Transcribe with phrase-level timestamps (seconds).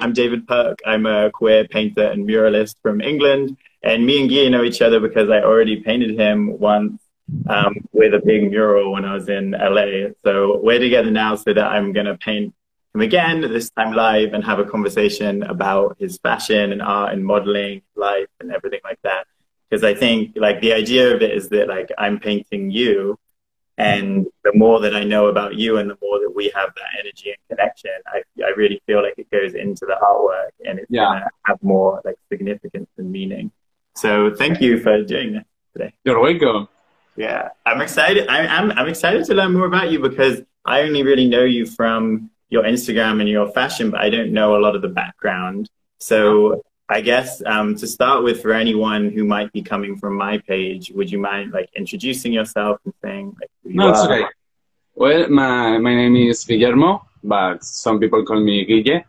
[0.00, 0.78] I'm David Perk.
[0.84, 3.56] I'm a queer painter and muralist from England.
[3.82, 7.00] And me and Guy know each other because I already painted him once
[7.48, 10.12] um, with a big mural when I was in LA.
[10.24, 12.54] So we're together now so that I'm going to paint
[12.94, 17.24] him again, this time live, and have a conversation about his fashion and art and
[17.24, 19.26] modeling, life, and everything like that.
[19.68, 23.18] Because I think like the idea of it is that like I'm painting you
[23.76, 27.00] and the more that I know about you and the more that we have that
[27.00, 30.90] energy and connection, I, I really feel like it goes into the artwork and it's
[30.90, 31.04] yeah.
[31.04, 33.50] going to have more like significance and meaning.
[33.96, 35.92] So thank you for doing this today.
[36.04, 36.68] You're welcome.
[37.16, 38.28] Yeah, I'm excited.
[38.28, 41.66] I, I'm, I'm excited to learn more about you because I only really know you
[41.66, 45.68] from your Instagram and your fashion, but I don't know a lot of the background.
[45.98, 50.38] So I guess um, to start with, for anyone who might be coming from my
[50.38, 54.24] page, would you mind like introducing yourself and saying like No, it's okay.
[54.94, 59.02] Well, my my name is Guillermo, but some people call me Guille.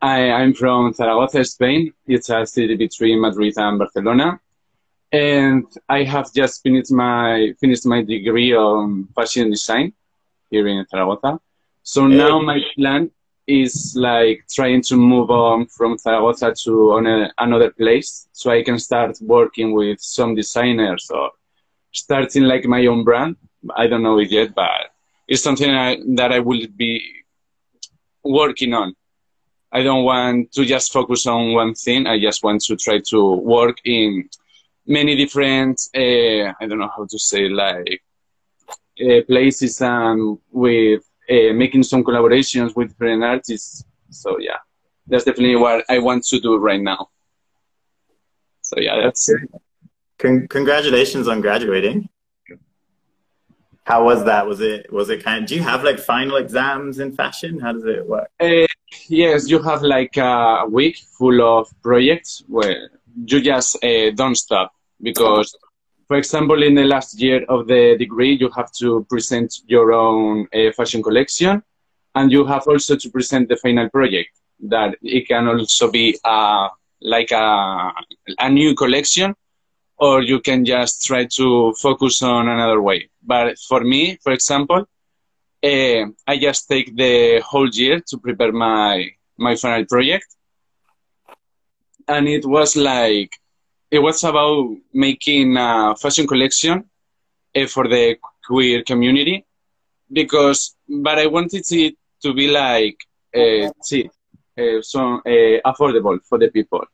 [0.00, 1.92] I, I'm from Zaragoza, Spain.
[2.06, 4.40] It's a city between Madrid and Barcelona,
[5.12, 9.92] and I have just finished my finished my degree on fashion design
[10.50, 11.40] here in Zaragoza.
[11.82, 13.10] So now my plan
[13.46, 18.78] is like trying to move on from Zaragoza to a, another place so I can
[18.78, 21.30] start working with some designers or
[21.92, 23.36] starting like my own brand.
[23.76, 24.92] I don't know it yet, but
[25.26, 27.02] it's something I, that I will be
[28.24, 28.94] working on.
[29.72, 32.06] I don't want to just focus on one thing.
[32.06, 34.28] I just want to try to work in
[34.86, 38.02] many different, uh, I don't know how to say, like
[39.00, 43.84] uh, places and with uh, making some collaborations with different artists.
[44.10, 44.58] So yeah,
[45.06, 47.08] that's definitely what I want to do right now.
[48.62, 49.30] So yeah, that's.
[50.18, 52.08] Con- congratulations on graduating.
[53.84, 54.46] How was that?
[54.46, 55.48] Was it was it kind of?
[55.48, 57.58] Do you have like final exams in fashion?
[57.58, 58.28] How does it work?
[58.38, 58.66] Uh,
[59.08, 62.90] yes, you have like a week full of projects where
[63.24, 65.56] you just uh, don't stop because
[66.06, 70.46] for example, in the last year of the degree, you have to present your own
[70.54, 71.62] uh, fashion collection,
[72.14, 74.30] and you have also to present the final project.
[74.60, 76.68] That it can also be uh,
[77.00, 77.92] like a,
[78.38, 79.34] a new collection,
[79.98, 83.08] or you can just try to focus on another way.
[83.22, 84.86] But for me, for example,
[85.64, 90.26] uh, I just take the whole year to prepare my my final project,
[92.08, 93.30] and it was like
[93.92, 96.84] it was about making a fashion collection
[97.54, 98.16] uh, for the
[98.46, 99.44] queer community
[100.10, 102.98] because but i wanted it to be like
[103.40, 104.10] uh, cheap
[104.58, 105.00] uh, so
[105.32, 106.84] uh, affordable for the people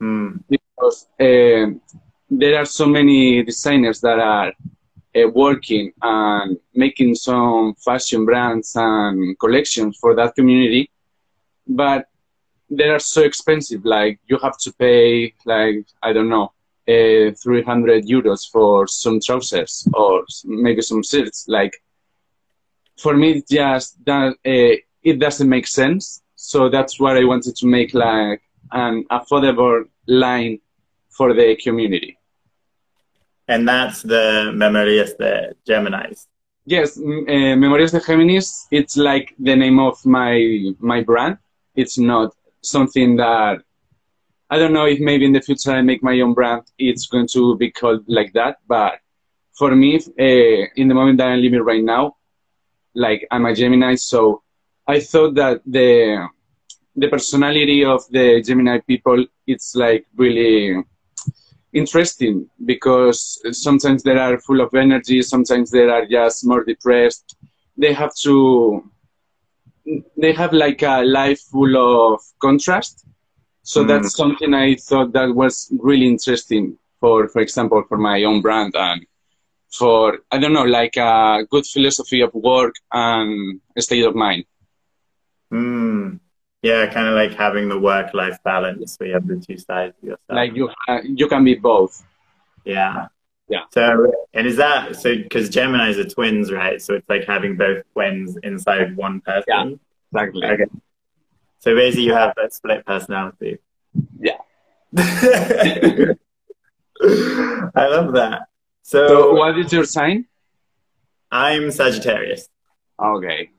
[0.00, 0.38] mm.
[0.48, 1.66] because uh,
[2.30, 4.52] there are so many designers that are
[5.16, 10.90] uh, working and making some fashion brands and collections for that community
[11.66, 12.06] but
[12.70, 13.84] they are so expensive.
[13.84, 16.52] Like you have to pay like I don't know,
[16.88, 21.46] uh, 300 euros for some trousers or maybe some shirts.
[21.48, 21.72] Like
[22.96, 26.22] for me, it just that uh, it doesn't make sense.
[26.34, 30.58] So that's what I wanted to make like an affordable line
[31.10, 32.18] for the community.
[33.48, 36.26] And that's the Memorias de Geminis.
[36.64, 38.66] Yes, uh, Memorias de Geminis.
[38.70, 41.38] It's like the name of my my brand.
[41.76, 42.34] It's not
[42.68, 43.62] something that
[44.48, 47.26] I don't know if maybe in the future I make my own brand, it's going
[47.32, 48.58] to be called like that.
[48.68, 49.00] But
[49.58, 52.16] for me, uh, in the moment that I'm living right now,
[52.94, 54.42] like I'm a Gemini, so
[54.86, 56.28] I thought that the
[56.94, 60.82] the personality of the Gemini people, it's like really
[61.72, 67.36] interesting because sometimes they are full of energy, sometimes they are just more depressed.
[67.76, 68.90] They have to
[70.16, 73.06] they have like a life full of contrast.
[73.62, 73.88] So mm.
[73.88, 78.74] that's something I thought that was really interesting for, for example, for my own brand
[78.76, 79.04] and
[79.70, 84.44] for, I don't know, like a good philosophy of work and state of mind.
[85.52, 86.20] Mm.
[86.62, 90.08] Yeah, kind of like having the work-life balance where you have the two sides of
[90.08, 90.28] yourself.
[90.28, 92.02] Like you, uh, you can be both.
[92.64, 93.08] Yeah.
[93.48, 93.60] Yeah.
[93.72, 95.14] So, and is that so?
[95.14, 96.82] Because Gemini's are twins, right?
[96.82, 99.78] So it's like having both twins inside one person.
[100.12, 100.46] Exactly.
[100.46, 100.66] Okay.
[101.58, 103.58] So basically, you have a split personality.
[104.18, 104.38] Yeah.
[107.78, 108.42] I love that.
[108.82, 110.26] So, so, what is your sign?
[111.30, 112.48] I'm Sagittarius.
[113.02, 113.50] Okay.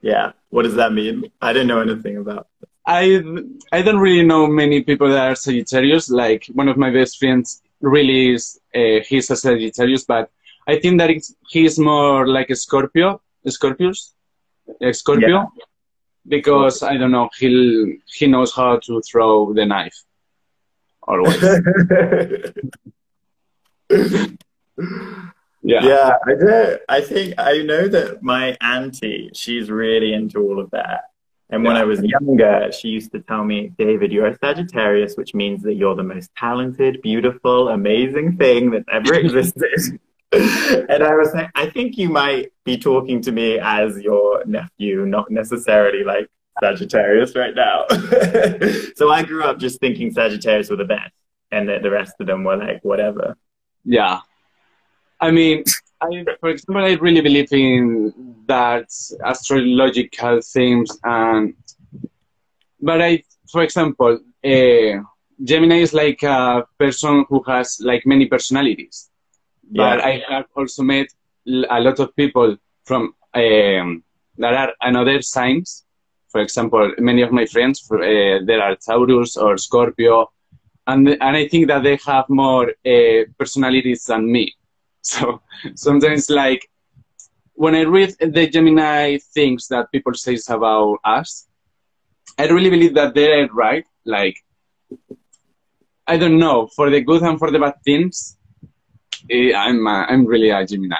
[0.00, 0.32] Yeah.
[0.50, 1.30] What does that mean?
[1.40, 2.48] I didn't know anything about.
[2.86, 3.20] I
[3.72, 6.08] I don't really know many people that are Sagittarius.
[6.08, 10.30] Like one of my best friends really is uh, he's a Sagittarius, but
[10.66, 11.10] I think that
[11.48, 14.14] he's more like a Scorpio, Scorpius,
[14.92, 15.28] Scorpio.
[15.28, 15.46] Yeah.
[16.28, 20.02] because I don't know he he knows how to throw the knife
[21.06, 21.40] always.
[25.62, 26.12] yeah, yeah.
[26.26, 26.78] I do.
[26.88, 31.04] I think I know that my auntie she's really into all of that.
[31.48, 31.82] And when yeah.
[31.82, 35.74] I was younger, she used to tell me, David, you're a Sagittarius, which means that
[35.74, 40.00] you're the most talented, beautiful, amazing thing that's ever existed.
[40.32, 45.06] and I was like, I think you might be talking to me as your nephew,
[45.06, 46.28] not necessarily like
[46.60, 47.84] Sagittarius right now.
[48.96, 51.12] so I grew up just thinking Sagittarius were the best,
[51.52, 53.36] and that the rest of them were like whatever.
[53.84, 54.20] Yeah,
[55.20, 55.64] I mean,
[56.00, 58.12] I, for example, I really believe in
[58.46, 58.88] that
[59.24, 61.54] astrological things, and
[62.80, 65.02] but I, for example, uh,
[65.42, 69.10] Gemini is like a person who has like many personalities.
[69.70, 70.00] But.
[70.00, 71.08] I have also met
[71.46, 74.02] a lot of people from um,
[74.38, 75.84] that are another signs.
[76.30, 77.96] For example, many of my friends, uh,
[78.44, 80.30] there are Taurus or Scorpio,
[80.86, 84.54] and and I think that they have more uh, personalities than me.
[85.06, 85.40] So
[85.76, 86.68] sometimes, like
[87.54, 91.46] when I read the Gemini things that people say about us,
[92.38, 93.86] I really believe that they're right.
[94.04, 94.36] Like
[96.06, 98.36] I don't know for the good and for the bad things.
[99.30, 100.96] Eh, I'm uh, I'm really a Gemini,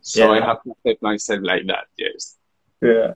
[0.00, 0.40] so yeah.
[0.40, 1.84] I have to accept myself like that.
[1.96, 2.36] Yes.
[2.82, 3.14] Yeah.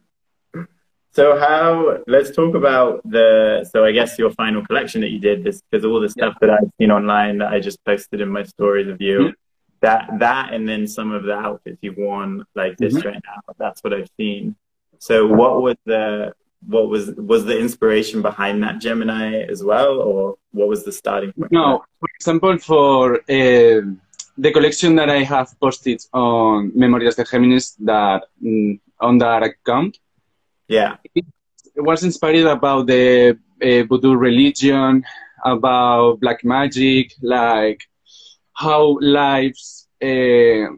[1.13, 1.99] So how?
[2.07, 3.69] Let's talk about the.
[3.71, 6.49] So I guess your final collection that you did this because all the stuff yeah.
[6.49, 9.19] that I've seen online that I just posted in my stories of you.
[9.19, 9.31] Mm-hmm.
[9.83, 13.09] That that and then some of the outfits you've worn like this mm-hmm.
[13.09, 13.55] right now.
[13.59, 14.55] That's what I've seen.
[14.99, 16.35] So what was the
[16.67, 21.33] what was was the inspiration behind that Gemini as well, or what was the starting
[21.33, 21.51] point?
[21.51, 23.81] No, for example, for uh,
[24.41, 29.99] the collection that I have posted on Memorias de Géminis that mm, on that account,
[30.67, 31.25] yeah, it,
[31.77, 35.05] was inspired about the uh, voodoo religion,
[35.45, 37.83] about black magic, like
[38.55, 40.69] how lives uh,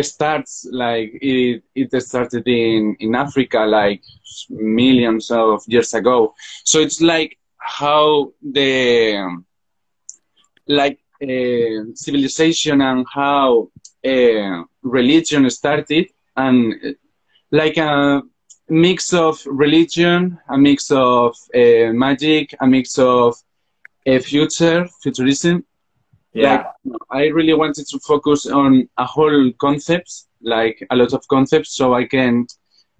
[0.00, 4.02] starts like it, it started in in Africa like
[4.48, 6.34] millions of years ago.
[6.64, 9.42] So it's like how the
[10.66, 13.68] like uh, civilization and how
[14.06, 16.92] uh, religion started and uh,
[17.50, 18.22] like a
[18.68, 23.36] mix of religion, a mix of uh, magic, a mix of
[24.06, 25.64] a uh, future, futurism.
[26.32, 26.64] Yeah.
[26.84, 31.74] Like, I really wanted to focus on a whole concepts, like a lot of concepts,
[31.74, 32.46] so I can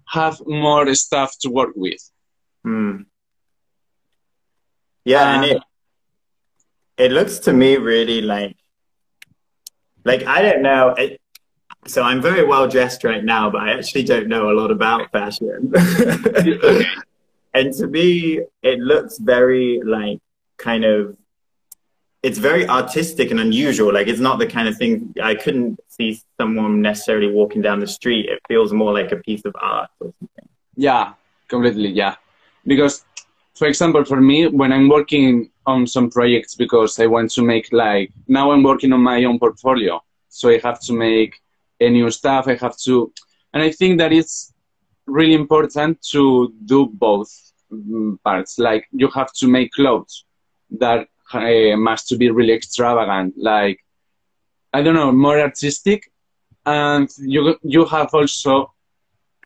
[0.07, 2.01] have more stuff to work with.
[2.63, 3.03] Hmm.
[5.05, 5.63] Yeah, and it
[7.01, 8.55] it looks to me really like
[10.03, 10.89] like I don't know.
[10.89, 11.19] It,
[11.87, 15.11] so I'm very well dressed right now, but I actually don't know a lot about
[15.11, 15.73] fashion.
[17.55, 20.19] and to me, it looks very like
[20.57, 21.17] kind of
[22.21, 23.91] it's very artistic and unusual.
[23.91, 27.87] Like it's not the kind of thing I couldn't see someone necessarily walking down the
[27.87, 28.27] street.
[28.29, 30.49] It feels more like a piece of art or something.
[30.75, 31.13] Yeah,
[31.47, 31.89] completely.
[31.89, 32.15] Yeah,
[32.65, 33.03] because
[33.55, 37.71] for example, for me, when I'm working on some projects because I want to make
[37.71, 41.35] like now I'm working on my own portfolio, so I have to make
[41.79, 42.47] a new stuff.
[42.47, 43.13] I have to,
[43.53, 44.53] and I think that it's
[45.05, 47.31] really important to do both
[47.71, 48.57] mm, parts.
[48.57, 50.25] Like you have to make clothes
[50.79, 53.79] that uh, must to be really extravagant, like
[54.73, 56.11] I don't know, more artistic,
[56.65, 58.73] and you you have also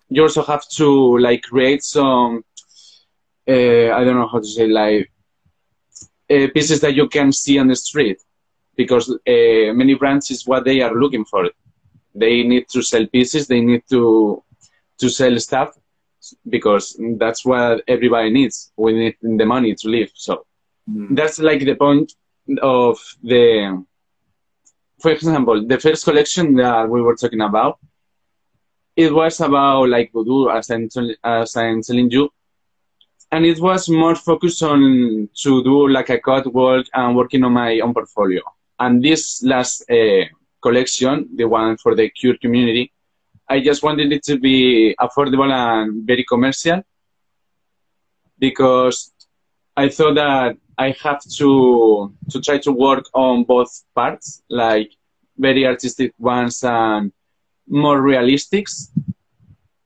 [0.09, 2.43] you also have to like create some
[3.47, 5.11] uh, I don't know how to say like
[6.29, 8.21] uh, pieces that you can see on the street
[8.75, 11.49] because uh, many brands is what they are looking for.
[12.13, 13.47] They need to sell pieces.
[13.47, 14.43] They need to
[14.99, 15.77] to sell stuff
[16.47, 18.71] because that's what everybody needs.
[18.77, 20.11] We need the money to live.
[20.15, 20.45] So
[20.89, 21.15] mm.
[21.15, 22.13] that's like the point
[22.61, 23.83] of the.
[24.99, 27.79] For example, the first collection that we were talking about,
[28.95, 30.87] it was about like voodoo, as I'm,
[31.23, 32.31] as I'm telling you,
[33.31, 37.53] and it was more focused on to do like a cut work and working on
[37.53, 38.41] my own portfolio.
[38.79, 40.25] And this last uh,
[40.61, 42.91] collection, the one for the Cure community,
[43.47, 46.81] I just wanted it to be affordable and very commercial
[48.39, 49.13] because
[49.77, 54.91] I thought that I have to to try to work on both parts, like
[55.37, 57.11] very artistic ones and
[57.67, 58.89] more realistics.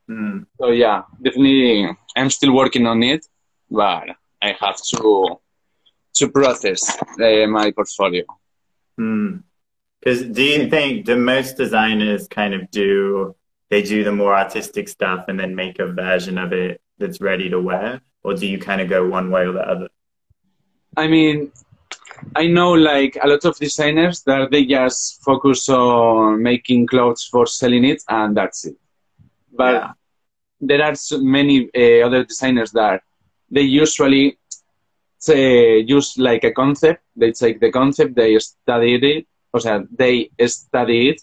[0.09, 0.45] Mm.
[0.59, 3.25] So yeah, definitely, I'm still working on it,
[3.71, 4.09] but
[4.41, 5.39] I have to
[6.15, 6.81] to process
[7.21, 8.25] uh, my portfolio.
[8.97, 10.33] Because mm.
[10.33, 13.35] do you think do most designers kind of do
[13.69, 17.49] they do the more artistic stuff and then make a version of it that's ready
[17.49, 19.89] to wear, or do you kind of go one way or the other?
[20.97, 21.51] I mean,
[22.35, 27.45] I know like a lot of designers that they just focus on making clothes for
[27.45, 28.75] selling it and that's it.
[29.53, 29.91] But yeah.
[30.61, 33.01] There are so many uh, other designers that
[33.49, 34.37] they usually
[35.17, 37.03] say, use like a concept.
[37.15, 41.21] They take the concept, they study it, or sea, they study it,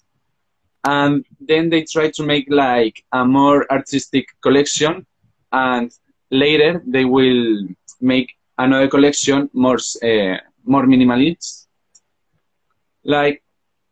[0.84, 5.06] and then they try to make like a more artistic collection,
[5.52, 5.90] and
[6.30, 7.68] later they will
[8.00, 11.66] make another collection more uh, more minimalist.
[13.04, 13.42] Like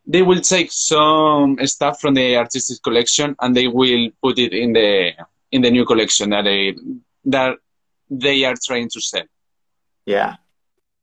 [0.06, 4.72] they will take some stuff from the artistic collection and they will put it in
[4.72, 5.12] the
[5.54, 6.74] in the new collection that they
[7.26, 7.56] that
[8.10, 9.28] they are trying to sell.
[10.04, 10.36] Yeah.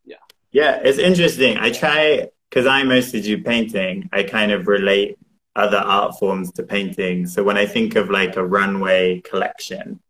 [0.04, 0.24] Yeah.
[0.52, 1.58] Yeah, it's interesting.
[1.58, 4.10] I try because I mostly do painting.
[4.12, 5.18] I kind of relate
[5.56, 7.28] other art forms to painting.
[7.28, 10.02] So when I think of like a runway collection,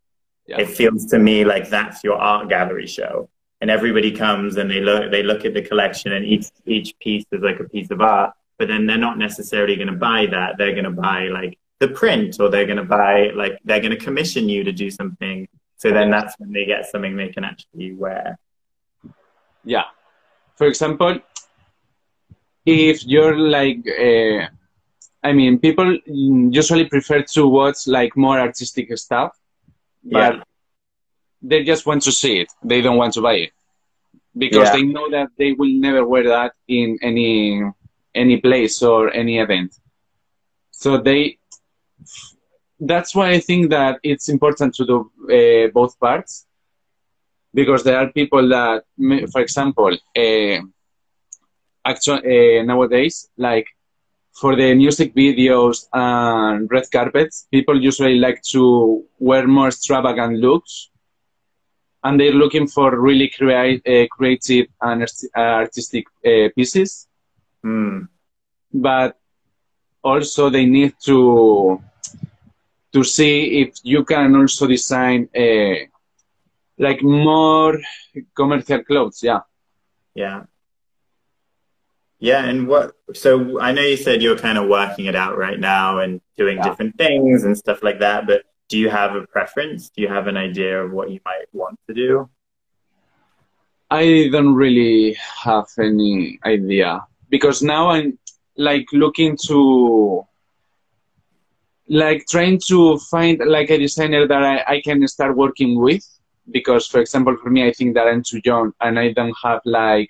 [0.48, 0.60] yeah.
[0.62, 3.30] it feels to me like that's your art gallery show
[3.62, 7.26] and everybody comes and they look they look at the collection and each each piece
[7.32, 10.58] is like a piece of art but then they're not necessarily going to buy that
[10.58, 13.98] they're going to buy like the print or they're going to buy like they're going
[13.98, 15.48] to commission you to do something
[15.82, 18.38] so then that's when they get something they can actually wear
[19.64, 19.88] yeah
[20.56, 21.14] for example
[22.66, 24.40] if you're like uh,
[25.30, 25.90] i mean people
[26.60, 29.32] usually prefer to watch like more artistic stuff
[30.04, 30.44] but yeah
[31.42, 32.52] they just want to see it.
[32.64, 33.52] They don't want to buy it
[34.38, 34.74] because yeah.
[34.74, 37.64] they know that they will never wear that in any
[38.14, 39.74] any place or any event.
[40.72, 41.38] So they.
[42.84, 46.48] That's why I think that it's important to do uh, both parts
[47.54, 48.86] because there are people that,
[49.32, 50.58] for example, uh,
[51.86, 53.68] actually uh, nowadays, like
[54.34, 60.90] for the music videos and red carpets, people usually like to wear more extravagant looks
[62.04, 67.08] and they're looking for really create, uh, creative and artistic uh, pieces.
[67.64, 68.08] Mm.
[68.74, 69.20] But
[70.04, 71.80] also they need to
[72.94, 75.76] to see if you can also design uh,
[76.78, 77.80] like more
[78.36, 79.24] commercial clothes.
[79.24, 79.42] Yeah.
[80.14, 80.44] Yeah.
[82.20, 82.96] Yeah, and what?
[83.14, 86.58] So I know you said you're kind of working it out right now and doing
[86.58, 86.64] yeah.
[86.64, 88.28] different things and stuff like that.
[88.28, 89.90] But do you have a preference?
[89.90, 92.30] Do you have an idea of what you might want to do?
[93.90, 98.20] I don't really have any idea because now I'm
[98.56, 100.26] like looking to
[101.92, 106.08] like trying to find like a designer that I, I can start working with
[106.50, 109.62] because for example for me I think that I'm too young and I don't have
[109.66, 110.10] like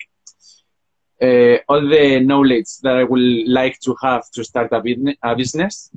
[1.20, 4.82] uh, all the knowledge that I would like to have to start a,
[5.22, 5.90] a business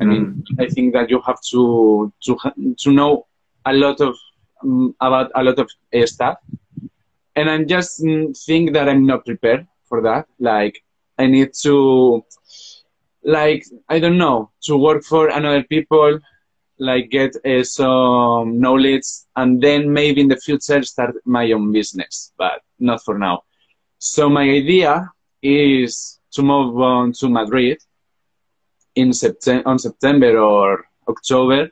[0.00, 0.64] I mean, mm.
[0.64, 2.38] I think that you have to to
[2.78, 3.26] to know
[3.64, 4.16] a lot of
[4.62, 6.38] um, about a lot of uh, stuff,
[7.36, 10.26] and I just mm, think that I'm not prepared for that.
[10.40, 10.82] Like,
[11.18, 12.24] I need to,
[13.24, 16.20] like, I don't know, to work for another people,
[16.78, 22.32] like get uh, some knowledge, and then maybe in the future start my own business,
[22.36, 23.42] but not for now.
[23.98, 25.10] So my idea
[25.42, 27.78] is to move on to Madrid
[28.94, 31.70] in September, on September or October,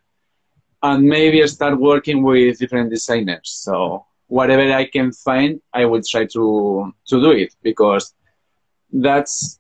[0.83, 3.51] and maybe start working with different designers.
[3.51, 8.15] So whatever I can find, I will try to to do it because
[8.93, 9.59] that's,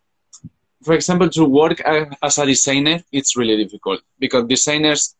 [0.84, 5.16] for example, to work as a designer, it's really difficult because designers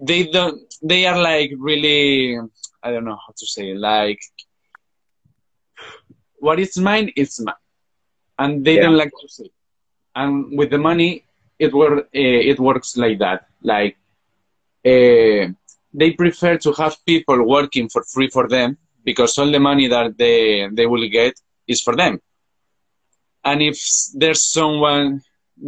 [0.00, 2.38] they don't they are like really
[2.82, 4.20] I don't know how to say like
[6.38, 7.54] what is mine is mine
[8.38, 8.82] and they yeah.
[8.82, 9.50] don't like to say
[10.14, 11.24] and with the money
[11.58, 13.46] it work uh, it works like that.
[13.62, 13.96] Like
[14.86, 15.52] uh,
[15.92, 20.16] they prefer to have people working for free for them because all the money that
[20.16, 21.34] they they will get
[21.66, 22.20] is for them.
[23.44, 23.78] And if
[24.14, 25.22] there's someone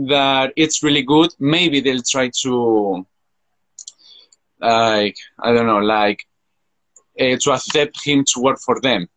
[0.09, 3.07] that it's really good, maybe they'll try to
[4.61, 6.27] like I don't know, like
[7.19, 9.09] uh, to accept him to work for them.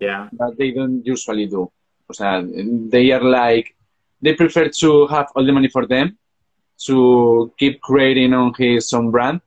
[0.00, 1.70] Yeah, but they don't usually do.
[2.08, 2.42] O sea,
[2.88, 3.74] they are like
[4.20, 6.18] they prefer to have all the money for them
[6.86, 9.40] to keep creating on his own brand.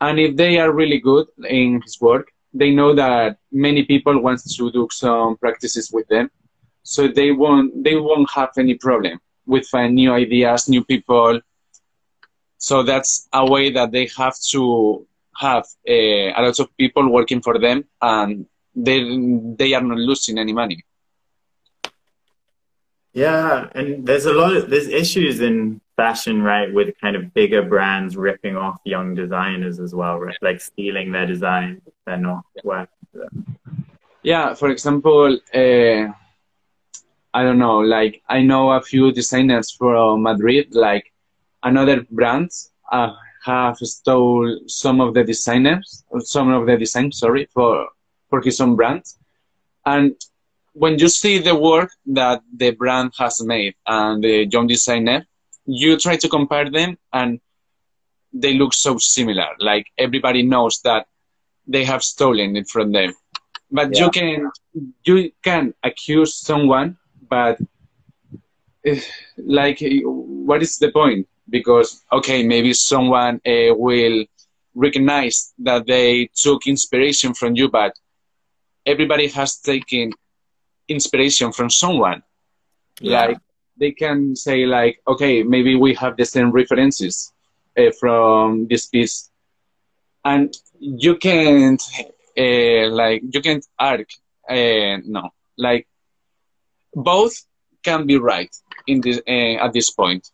[0.00, 4.40] And if they are really good in his work, they know that many people want
[4.40, 6.30] to do some practices with them.
[6.84, 11.40] So they won't they won't have any problem with finding new ideas, new people.
[12.58, 17.42] So that's a way that they have to have uh, a lot of people working
[17.42, 18.98] for them and they
[19.56, 20.84] they are not losing any money.
[23.12, 27.62] Yeah, and there's a lot of there's issues in fashion, right, with kind of bigger
[27.62, 30.36] brands ripping off young designers as well, right?
[30.42, 31.80] Like stealing their design.
[32.06, 33.28] They're not working for.
[34.22, 36.12] Yeah, for example, uh,
[37.34, 41.12] I don't know, like I know a few designers from Madrid, like
[41.62, 43.12] another brands uh,
[43.44, 47.88] have stole some of the designers, some of the design, sorry, for
[48.30, 49.02] for his own brand.
[49.84, 50.14] And
[50.72, 55.26] when you see the work that the brand has made and the young designer,
[55.66, 57.40] you try to compare them and
[58.32, 59.48] they look so similar.
[59.58, 61.06] Like everybody knows that
[61.66, 63.14] they have stolen it from them.
[63.70, 64.04] But yeah.
[64.04, 64.50] you can
[65.04, 66.96] you can accuse someone,
[67.34, 67.58] but
[69.38, 69.78] like
[70.48, 71.26] what is the point?
[71.56, 71.88] Because
[72.18, 74.18] okay, maybe someone uh, will
[74.74, 75.38] recognize
[75.68, 77.92] that they took inspiration from you, but
[78.86, 80.12] everybody has taken
[80.88, 82.22] inspiration from someone.
[83.00, 83.26] Yeah.
[83.26, 83.38] Like
[83.80, 87.32] they can say like, okay, maybe we have the same references
[87.78, 89.30] uh, from this piece,
[90.24, 90.48] and
[90.78, 91.82] you can't
[92.44, 94.20] uh, like you can't argue.
[94.48, 95.86] Uh, no, like
[96.94, 97.34] both
[97.82, 98.54] can be right
[98.86, 100.30] in this uh, at this point.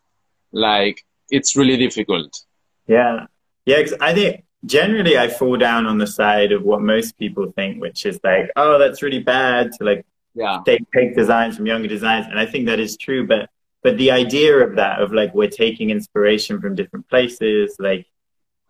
[0.51, 2.39] Like it's really difficult.
[2.87, 3.25] Yeah,
[3.65, 3.83] yeah.
[3.99, 8.05] I think generally I fall down on the side of what most people think, which
[8.05, 10.61] is like, oh, that's really bad to like yeah.
[10.65, 13.27] take take designs from younger designs, and I think that is true.
[13.27, 13.49] But
[13.83, 18.05] but the idea of that of like we're taking inspiration from different places, like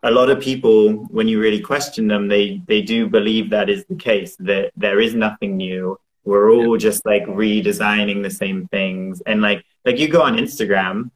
[0.03, 3.85] a lot of people, when you really question them, they they do believe that is
[3.85, 5.97] the case that there is nothing new.
[6.23, 11.11] We're all just like redesigning the same things, and like like you go on Instagram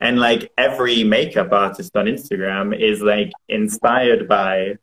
[0.00, 4.78] and like every makeup artist on Instagram is like inspired by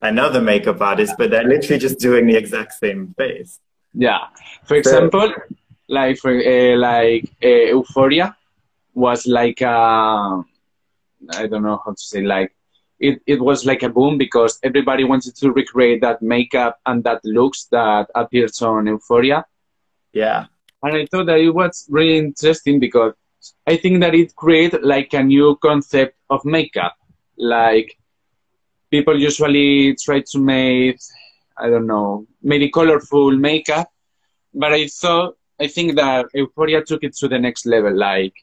[0.00, 3.60] another makeup artist, but they're literally just doing the exact same face.
[3.94, 4.26] Yeah.
[4.64, 5.56] For example, so,
[5.88, 8.36] like for uh, like uh, Euphoria
[8.94, 10.42] was like uh,
[11.30, 12.54] I don't know how to say like
[13.02, 17.20] it, it was like a boom because everybody wanted to recreate that makeup and that
[17.24, 19.44] looks that appears on Euphoria.
[20.12, 20.46] Yeah.
[20.84, 23.14] And I thought that it was really interesting because
[23.66, 26.96] I think that it created like a new concept of makeup.
[27.36, 27.98] Like
[28.88, 31.00] people usually try to make,
[31.58, 33.90] I don't know, maybe colorful makeup,
[34.54, 37.96] but I thought, I think that Euphoria took it to the next level.
[37.96, 38.34] Like,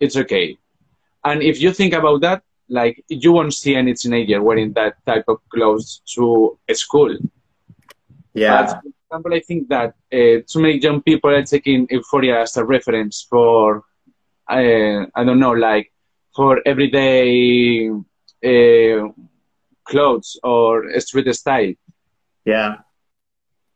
[0.00, 0.56] it's okay.
[1.24, 5.24] And if you think about that, like, you won't see any teenager wearing that type
[5.28, 7.14] of clothes to a school.
[8.32, 8.62] Yeah.
[8.62, 12.56] But, for example, I think that uh, too many young people are taking Euphoria as
[12.56, 13.84] a reference for
[14.48, 15.92] uh, I don't know, like
[16.34, 19.08] for everyday uh,
[19.84, 21.72] clothes or street style.
[22.44, 22.76] Yeah.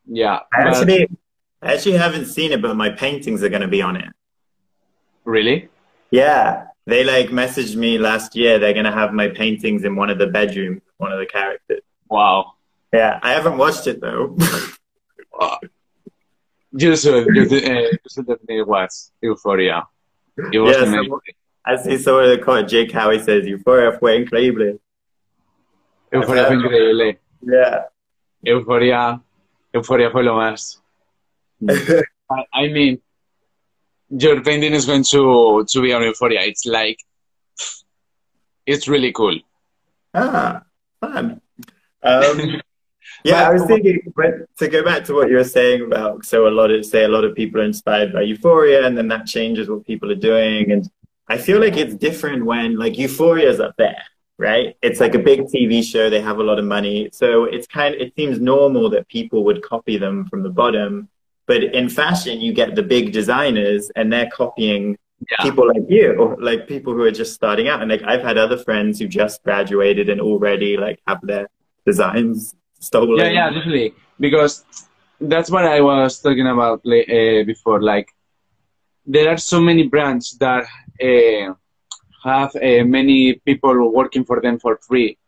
[0.07, 0.41] Yeah.
[0.53, 1.09] I actually,
[1.63, 4.09] I actually haven't seen it, but my paintings are going to be on it.
[5.25, 5.69] Really?
[6.11, 6.67] Yeah.
[6.87, 8.59] They like messaged me last year.
[8.59, 11.81] They're going to have my paintings in one of the bedrooms, one of the characters.
[12.09, 12.53] Wow.
[12.93, 13.19] Yeah.
[13.23, 14.37] I haven't watched it though.
[15.33, 15.59] wow.
[16.77, 18.93] You should, you, uh, you should definitely watch
[19.23, 19.87] Euphoria.
[20.53, 20.89] Yes,
[21.65, 24.81] así sobre el Jake Howie says, Euphoria fue increíble.
[26.11, 27.19] Euphoria fue increíble.
[27.43, 27.85] Yeah.
[28.43, 29.23] Euphoria,
[29.73, 30.83] Euphoria fue lo más.
[32.53, 33.01] I mean,
[34.19, 36.41] your painting is going to to be on Euphoria.
[36.43, 36.99] It's like,
[38.67, 39.39] it's really cool.
[40.15, 40.63] Ah,
[41.01, 41.41] fun.
[42.03, 42.61] Um,
[43.25, 46.47] yeah, I was thinking, but to go back to what you were saying about, so
[46.47, 49.27] a lot of say a lot of people are inspired by Euphoria, and then that
[49.27, 50.89] changes what people are doing, and
[51.29, 54.03] I feel like it's different when like Euphoria is up there,
[54.39, 54.77] right?
[54.83, 57.95] It's like a big TV show; they have a lot of money, so it's kind
[57.95, 61.09] of it seems normal that people would copy them from the bottom.
[61.47, 64.97] But in fashion, you get the big designers, and they're copying
[65.31, 65.43] yeah.
[65.43, 67.83] people like you, like people who are just starting out.
[67.83, 71.49] And like I've had other friends who just graduated and already like have their
[71.87, 73.19] designs stolen.
[73.19, 73.95] Yeah, yeah, definitely.
[74.19, 74.65] Because
[75.21, 77.83] that's what I was talking about uh, before.
[77.83, 78.09] Like,
[79.07, 80.65] there are so many brands that
[81.03, 81.55] uh,
[82.25, 85.19] have uh, many people working for them for free.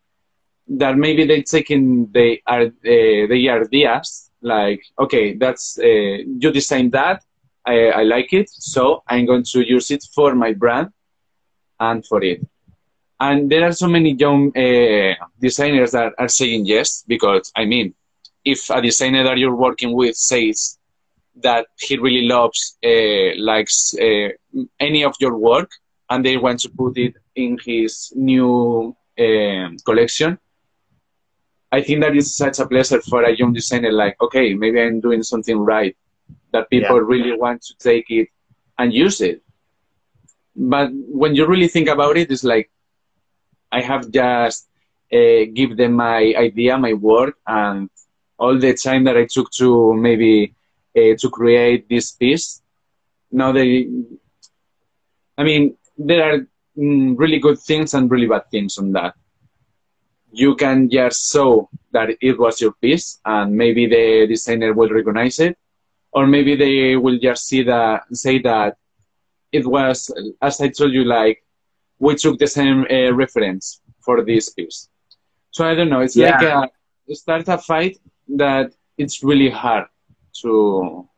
[0.68, 4.25] That maybe they're taking they are uh, their ideas.
[4.46, 7.24] Like, okay, that's uh, you designed that.
[7.66, 10.90] I, I like it, so I'm going to use it for my brand
[11.80, 12.46] and for it.
[13.18, 17.94] And there are so many young uh, designers that are saying yes, because I mean,
[18.44, 20.78] if a designer that you're working with says
[21.42, 24.28] that he really loves, uh, likes uh,
[24.78, 25.70] any of your work,
[26.08, 30.38] and they want to put it in his new um, collection,
[31.72, 33.92] I think that is such a pleasure for a young designer.
[33.92, 35.96] Like, okay, maybe I'm doing something right.
[36.52, 37.06] That people yeah.
[37.06, 38.28] really want to take it
[38.78, 39.42] and use it.
[40.56, 42.70] but when you really think about it, it's like
[43.70, 44.68] I have just
[45.12, 47.90] uh, give them my idea, my work, and
[48.38, 50.54] all the time that I took to maybe
[50.96, 52.62] uh, to create this piece.
[53.30, 53.88] Now they,
[55.36, 59.14] I mean, there are mm, really good things and really bad things on that.
[60.36, 65.38] You can just show that it was your piece, and maybe the designer will recognize
[65.40, 65.56] it,
[66.12, 68.76] or maybe they will just see that say that
[69.50, 71.42] it was, as I told you, like
[71.98, 74.88] we took the same uh, reference for this piece.
[75.52, 76.00] So I don't know.
[76.00, 76.36] It's yeah.
[76.36, 76.70] like
[77.10, 77.96] a start a fight
[78.36, 79.86] that it's really hard
[80.42, 81.08] to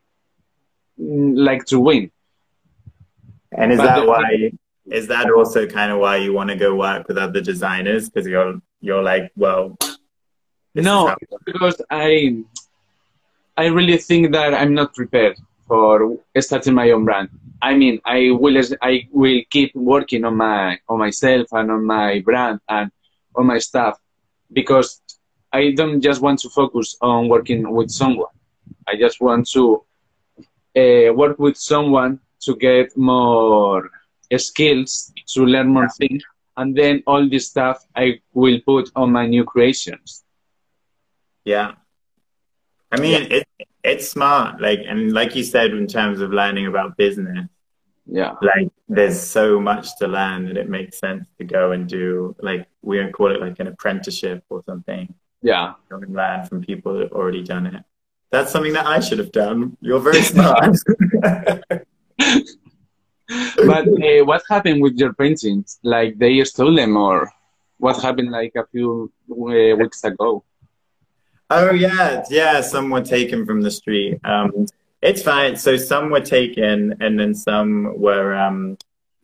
[1.00, 2.11] mm, like to win.
[3.50, 4.52] And is but that why?
[4.87, 8.09] Is that also kind of why you want to go work with other designers?
[8.09, 9.77] Because you're you're like, well,
[10.75, 11.14] no,
[11.45, 12.43] because I
[13.57, 15.37] I really think that I'm not prepared
[15.67, 17.29] for starting my own brand.
[17.61, 22.21] I mean, I will I will keep working on my on myself and on my
[22.21, 22.91] brand and
[23.35, 23.99] on my stuff
[24.53, 25.01] because
[25.53, 28.35] I don't just want to focus on working with someone.
[28.87, 29.85] I just want to
[30.77, 33.91] uh, work with someone to get more
[34.37, 36.23] skills, to learn more things,
[36.59, 40.25] and then all this stuff I will put on my new creations.
[41.44, 41.73] Yeah.
[42.90, 43.38] I mean, yeah.
[43.38, 43.49] it,
[43.85, 44.61] it's smart.
[44.61, 47.49] Like, and like you said, in terms of learning about business,
[48.11, 52.35] yeah, like there's so much to learn that it makes sense to go and do,
[52.40, 55.14] like, we don't call it like an apprenticeship or something.
[55.42, 55.75] Yeah.
[55.88, 57.85] Go and learn from people that have already done it.
[58.31, 59.77] That's something that I should have done.
[59.81, 60.77] You're very smart.
[63.29, 65.79] but uh, what happened with your paintings?
[65.83, 67.31] Like they stole them, or
[67.79, 70.45] what happened like a few uh, weeks ago?
[71.51, 72.61] Oh yeah, yeah.
[72.61, 74.19] Some were taken from the street.
[74.25, 74.67] Um,
[75.03, 75.57] it's fine.
[75.57, 78.79] So some were taken, and then some were um,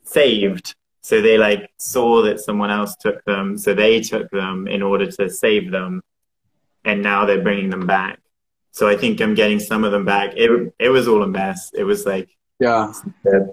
[0.05, 0.75] saved.
[1.01, 5.11] So they like saw that someone else took them, so they took them in order
[5.13, 6.03] to save them,
[6.85, 8.21] and now they're bringing them back.
[8.71, 10.33] So I think I'm getting some of them back.
[10.37, 11.71] It it was all a mess.
[11.75, 12.93] It was like yeah,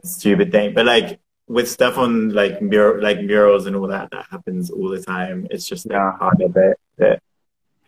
[0.04, 0.74] stupid thing.
[0.74, 4.90] But like with stuff on like mur- like murals and all that, that happens all
[4.90, 5.48] the time.
[5.52, 6.12] It's just like yeah.
[6.18, 7.22] part of it that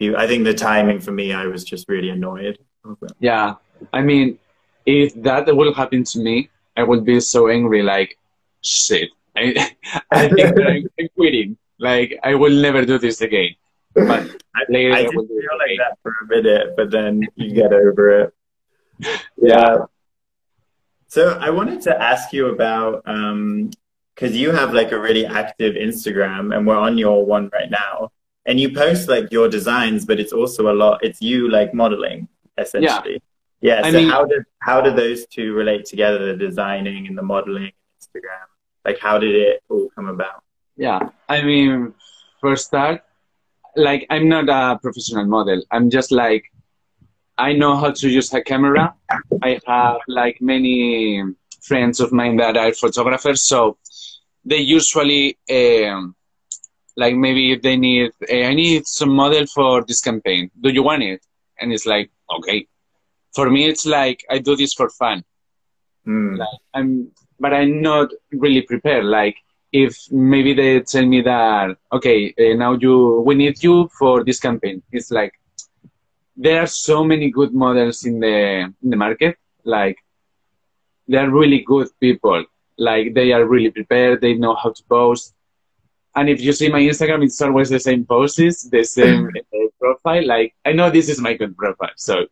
[0.02, 2.58] I think the timing for me, I was just really annoyed.
[3.20, 3.56] Yeah,
[3.94, 4.40] I mean,
[4.86, 7.82] if that will happen to me, I would be so angry.
[7.82, 8.18] Like,
[8.62, 9.72] shit, I,
[10.12, 11.58] I think I'm, I'm quitting.
[11.80, 13.56] Like, I will never do this again.
[13.94, 14.28] But
[14.70, 15.78] later, I, I feel like again.
[15.80, 18.34] that for a minute, but then you get over it.
[19.38, 19.86] Yeah.
[21.14, 25.76] So I wanted to ask you about because um, you have like a really active
[25.76, 28.12] Instagram, and we're on your one right now
[28.46, 31.04] and you post like your designs, but it's also a lot.
[31.04, 33.22] It's you like modeling essentially.
[33.62, 33.82] Yeah.
[33.82, 36.20] yeah so mean, how did how did those two relate together?
[36.26, 37.72] The designing and the modeling,
[38.02, 38.46] Instagram.
[38.86, 40.44] Like how did it all come about?
[40.76, 41.00] Yeah,
[41.30, 41.94] I mean,
[42.42, 43.02] for start,
[43.76, 45.62] like I'm not a professional model.
[45.72, 46.44] I'm just like
[47.48, 48.86] I know how to use a camera.
[49.42, 51.24] I have like many
[51.62, 53.78] friends of mine that are photographers, so
[54.46, 55.38] they usually.
[55.50, 56.16] Um,
[56.96, 61.02] like maybe they need hey, i need some model for this campaign do you want
[61.02, 61.22] it
[61.60, 62.68] and it's like okay
[63.34, 65.24] for me it's like i do this for fun
[66.08, 66.38] mm.
[66.38, 69.36] like, i'm but i'm not really prepared like
[69.72, 74.40] if maybe they tell me that okay uh, now you we need you for this
[74.40, 75.34] campaign it's like
[76.36, 79.98] there are so many good models in the in the market like
[81.08, 82.44] they're really good people
[82.78, 85.34] like they are really prepared they know how to post
[86.16, 90.26] and if you see my Instagram, it's always the same poses, the same uh, profile.
[90.26, 92.26] Like I know this is my good profile, so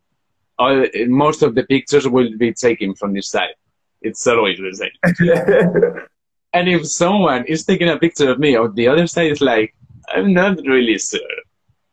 [0.60, 3.56] all, most of the pictures will be taken from this side.
[4.02, 6.06] It's always the same.
[6.54, 9.74] and if someone is taking a picture of me on the other side, it's like
[10.10, 11.22] I'm not really sure.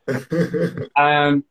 [0.96, 1.44] um,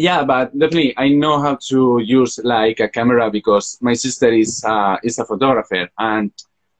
[0.00, 4.64] yeah, but definitely I know how to use like a camera because my sister is
[4.64, 6.32] uh, is a photographer and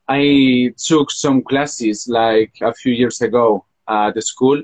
[0.09, 4.63] I took some classes like a few years ago at the school.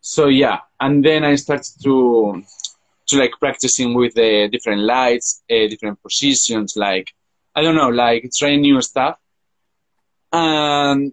[0.00, 2.42] So yeah, and then I started to
[3.08, 7.12] to like practicing with the different lights, uh, different positions, like
[7.54, 9.18] I don't know, like trying new stuff.
[10.32, 11.12] And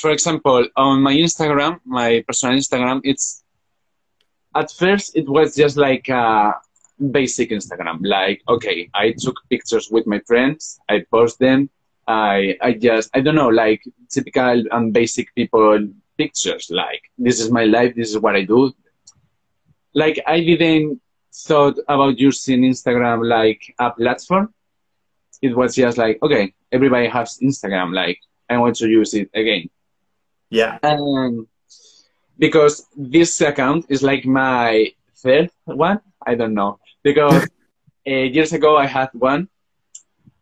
[0.00, 3.44] for example, on my Instagram, my personal Instagram, it's
[4.58, 6.54] at first it was just like a
[7.10, 7.98] basic Instagram.
[8.02, 11.70] Like, okay, I took pictures with my friends, I post them,
[12.06, 17.48] I I just I don't know like typical and basic people pictures like this is
[17.48, 18.72] my life this is what I do
[19.94, 21.00] like I didn't
[21.32, 24.52] thought about using Instagram like a platform
[25.42, 27.94] it was just like okay everybody has Instagram.
[27.94, 29.68] Like I want to use it again.
[30.50, 30.78] Yeah.
[30.82, 31.46] And
[32.38, 36.00] because this account is like my third one.
[36.26, 37.46] I don't know because
[38.06, 39.48] uh, years ago I had one,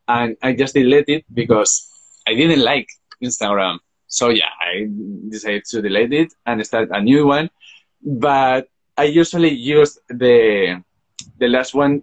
[0.09, 1.89] and I just deleted it because
[2.27, 2.89] I didn't like
[3.23, 3.79] Instagram.
[4.09, 4.89] So yeah, I
[5.29, 7.51] decided to delete it and start a new one.
[8.03, 10.83] But I usually use the
[11.39, 12.03] the last one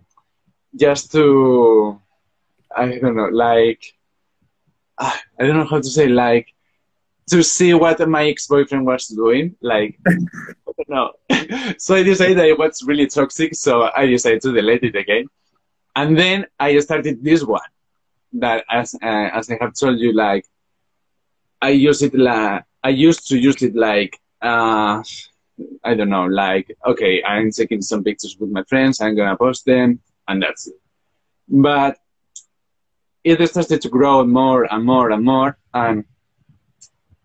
[0.75, 1.99] just to
[2.75, 3.82] I don't know, like
[4.99, 6.53] I don't know how to say, like
[7.34, 9.56] to see what my ex-boyfriend was doing.
[9.62, 11.10] Like I don't know.
[11.78, 15.26] so I decided that it was really toxic, so I decided to delete it again.
[15.96, 17.72] And then I started this one
[18.34, 20.46] that, as uh, as I have told you, like
[21.62, 25.04] I use it like I used to use it like uh,
[25.84, 29.65] I don't know, like okay, I'm taking some pictures with my friends, I'm gonna post
[29.65, 30.80] them, and that's it.
[31.48, 31.98] But
[33.24, 36.06] it started to grow more and more and more, and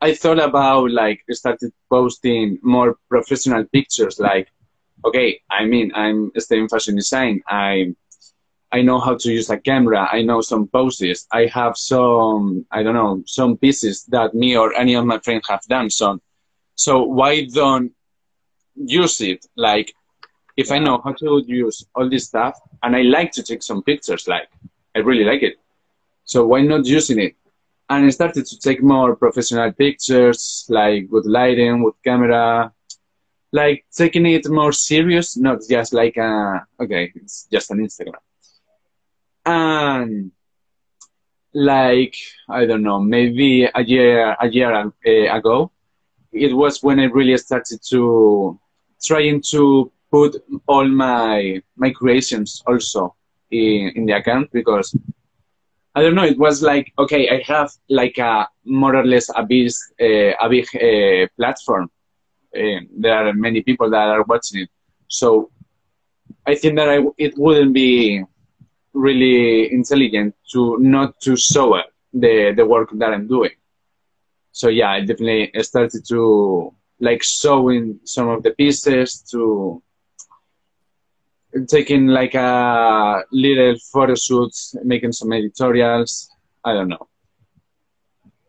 [0.00, 4.18] I thought about like started posting more professional pictures.
[4.20, 4.48] Like,
[5.04, 7.42] okay, I mean, I'm studying fashion design.
[7.48, 7.94] I
[8.70, 10.08] I know how to use a camera.
[10.12, 11.26] I know some poses.
[11.32, 15.48] I have some, I don't know, some pieces that me or any of my friends
[15.48, 15.88] have done.
[15.88, 16.20] So,
[16.74, 17.92] so why don't
[18.76, 19.46] use it?
[19.56, 19.94] Like,
[20.56, 23.82] if I know how to use all this stuff and I like to take some
[23.82, 24.48] pictures, like,
[24.94, 25.56] I really like it.
[26.24, 27.36] So why not using it?
[27.90, 32.72] And I started to take more professional pictures, like with lighting, with camera,
[33.52, 38.20] like taking it more serious, not just like, a, okay, it's just an Instagram.
[39.46, 40.32] And
[41.54, 42.14] like
[42.48, 45.70] I don't know, maybe a year a year uh, ago,
[46.32, 48.58] it was when I really started to
[49.02, 53.14] trying to put all my my creations also
[53.50, 54.94] in, in the account because
[55.98, 56.24] I don't know.
[56.24, 60.48] It was like okay, I have like a more or less a big uh, a
[60.48, 61.90] big uh, platform.
[62.56, 64.70] Uh, there are many people that are watching it,
[65.08, 65.50] so
[66.46, 68.22] I think that I, it wouldn't be
[68.92, 71.82] really intelligent to not to show
[72.12, 73.56] the the work that I'm doing.
[74.52, 79.82] So yeah, I definitely started to like showing some of the pieces to
[81.68, 86.30] taking like a little photo shoots, making some editorials.
[86.64, 87.08] I don't know.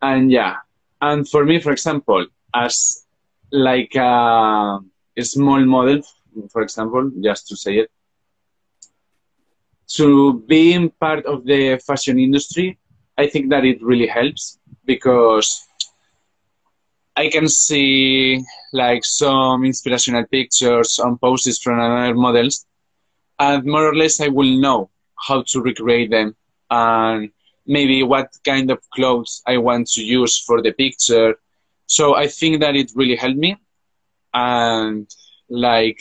[0.01, 0.57] And yeah,
[1.01, 3.05] and for me, for example, as
[3.51, 4.79] like a,
[5.21, 6.01] small model,
[6.51, 7.91] for example, just to say it,
[9.89, 12.77] to being part of the fashion industry,
[13.17, 15.67] I think that it really helps because
[17.15, 22.65] I can see like some inspirational pictures on poses from other models,
[23.39, 26.36] and more or less I will know how to recreate them
[26.69, 27.32] and
[27.65, 31.36] maybe what kind of clothes I want to use for the picture.
[31.86, 33.58] So I think that it really helped me.
[34.34, 35.10] And
[35.49, 35.99] like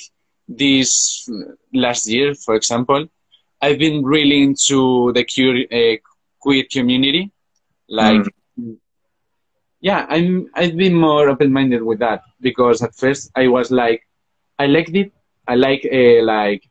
[0.49, 1.29] this
[1.73, 3.07] last year, for example,
[3.61, 5.97] I've been really into the queer, uh,
[6.41, 7.33] queer community.
[7.89, 8.23] Like,
[8.59, 8.77] mm.
[9.81, 14.07] yeah, I'm, I've been more open-minded with that because at first I was like,
[14.59, 15.13] I liked it.
[15.47, 16.68] I like, uh, like,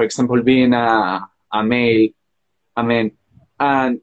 [0.00, 2.08] for example, being a, a male,
[2.74, 3.10] a man,
[3.58, 4.00] and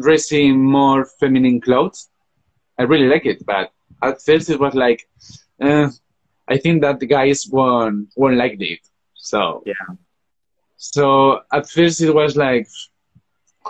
[0.00, 2.08] dressing more feminine clothes.
[2.78, 5.08] I really like it, but at first it was like,
[5.60, 5.88] uh,
[6.46, 8.78] I think that the guys won't, won't like it.
[9.14, 9.96] So, yeah
[10.76, 12.68] so at first it was like,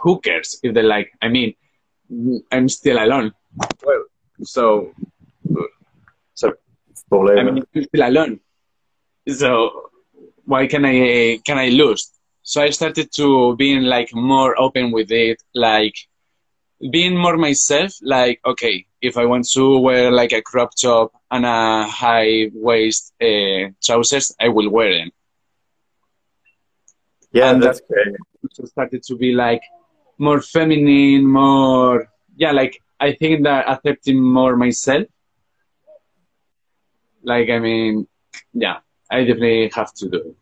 [0.03, 1.13] who cares if they like?
[1.23, 1.55] I mean,
[2.53, 3.33] I'm still alone.
[3.83, 4.05] Well,
[4.43, 4.93] so,
[6.35, 6.53] so
[7.13, 8.41] I mean, I'm still alone.
[9.29, 9.91] So
[10.45, 12.11] why can I can I lose?
[12.43, 15.95] So I started to being like more open with it, like
[16.91, 17.93] being more myself.
[18.03, 23.13] Like okay, if I want to wear like a crop top and a high waist
[23.21, 25.11] uh, trousers, I will wear them
[27.35, 28.15] yeah, and that's great.
[28.67, 29.63] started to be like
[30.19, 35.07] more feminine, more yeah, like I think that accepting more myself.
[37.25, 38.07] Like I mean,
[38.53, 38.79] yeah,
[39.15, 40.37] I definitely have to do.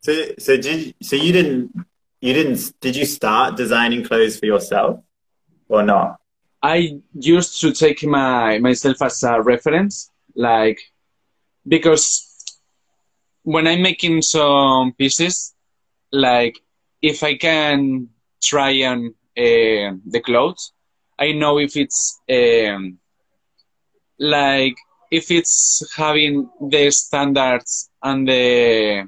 [0.00, 1.72] So, so did so you didn't
[2.20, 5.00] you didn't did you start designing clothes for yourself
[5.68, 6.18] or not?
[6.62, 10.80] I used to take my myself as a reference, like
[11.66, 12.06] because
[13.44, 15.54] when I'm making some pieces,
[16.12, 16.58] like
[17.00, 18.08] if I can
[18.42, 20.72] try on uh, the clothes,
[21.18, 22.98] I know if it's um,
[24.18, 24.76] like
[25.12, 29.06] if it's having the standards and the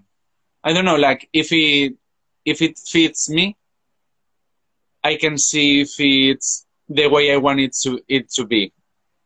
[0.63, 1.95] I don't know, like if it
[2.45, 3.57] if it fits me,
[5.03, 8.73] I can see if it's the way I want it to it to be.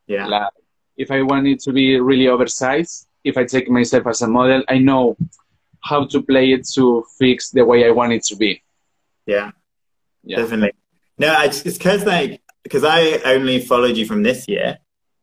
[0.07, 0.29] Yeah.
[0.29, 0.53] Like,
[0.97, 4.63] if I want it to be really oversized, if I take myself as a model,
[4.69, 5.17] I know
[5.83, 8.63] how to play it to fix the way I want it to be.
[9.27, 9.51] Yeah.
[10.23, 10.39] Yeah.
[10.39, 10.75] Definitely.
[11.19, 14.79] No, it's because like because I only followed you from this year,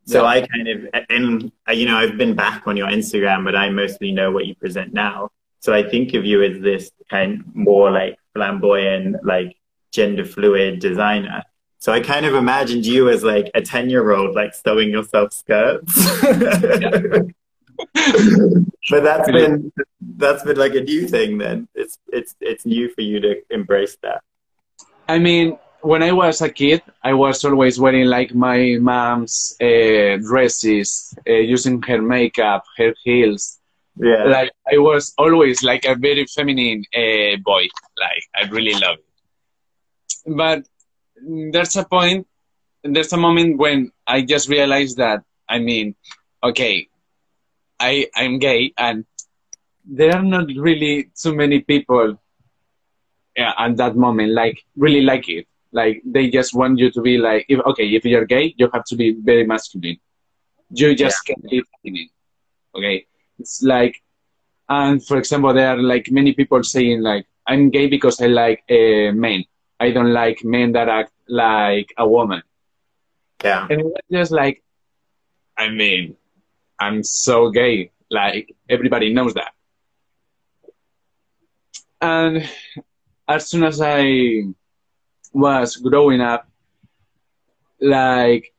[0.05, 0.27] so yeah.
[0.27, 4.11] I kind of and you know I've been back on your Instagram, but I mostly
[4.11, 5.29] know what you present now.
[5.59, 9.57] So I think of you as this kind more like flamboyant, like
[9.91, 11.43] gender fluid designer.
[11.79, 15.33] So I kind of imagined you as like a 10 year old, like sewing yourself
[15.33, 15.93] skirts.
[16.23, 17.29] but
[18.89, 19.71] that's been,
[20.17, 21.67] that's been like a new thing then.
[21.75, 24.21] It's, it's, it's new for you to embrace that.
[25.07, 30.17] I mean, when I was a kid, I was always wearing like my mom's uh,
[30.17, 33.59] dresses, uh, using her makeup, her heels.
[33.97, 34.25] Yeah.
[34.25, 37.67] Like I was always like a very feminine uh, boy.
[37.99, 40.35] Like I really love it.
[40.35, 40.67] But
[41.51, 42.27] there's a point,
[42.83, 45.95] there's a moment when I just realized that, I mean,
[46.43, 46.87] okay,
[47.79, 49.05] I, I'm gay and
[49.85, 52.19] there are not really too many people
[53.35, 55.47] yeah, at that moment, like really like it.
[55.75, 58.85] Like they just want you to be like, if, okay, if you're gay, you have
[58.85, 59.99] to be very masculine.
[60.69, 61.35] You just yeah.
[61.35, 62.09] can't be feminine.
[62.75, 63.05] Okay,
[63.37, 63.95] it's like,
[64.69, 68.63] and for example, there are like many people saying like, I'm gay because I like
[68.69, 69.43] uh, men.
[69.79, 72.41] I don't like men that act like a woman.
[73.43, 73.67] Yeah.
[73.69, 74.63] And it was just like,
[75.57, 76.15] I mean,
[76.79, 77.91] I'm so gay.
[78.09, 79.51] Like, everybody knows that.
[82.01, 82.49] And
[83.27, 84.43] as soon as I
[85.35, 86.47] was growing up,
[87.81, 88.53] like,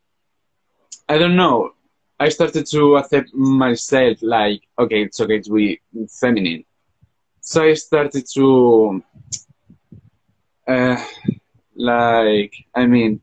[1.08, 1.72] I don't know,
[2.20, 5.80] I started to accept myself like, okay, it's okay to be
[6.20, 6.64] feminine.
[7.40, 9.02] So I started to
[10.68, 10.96] uh,
[11.76, 13.20] like I mean,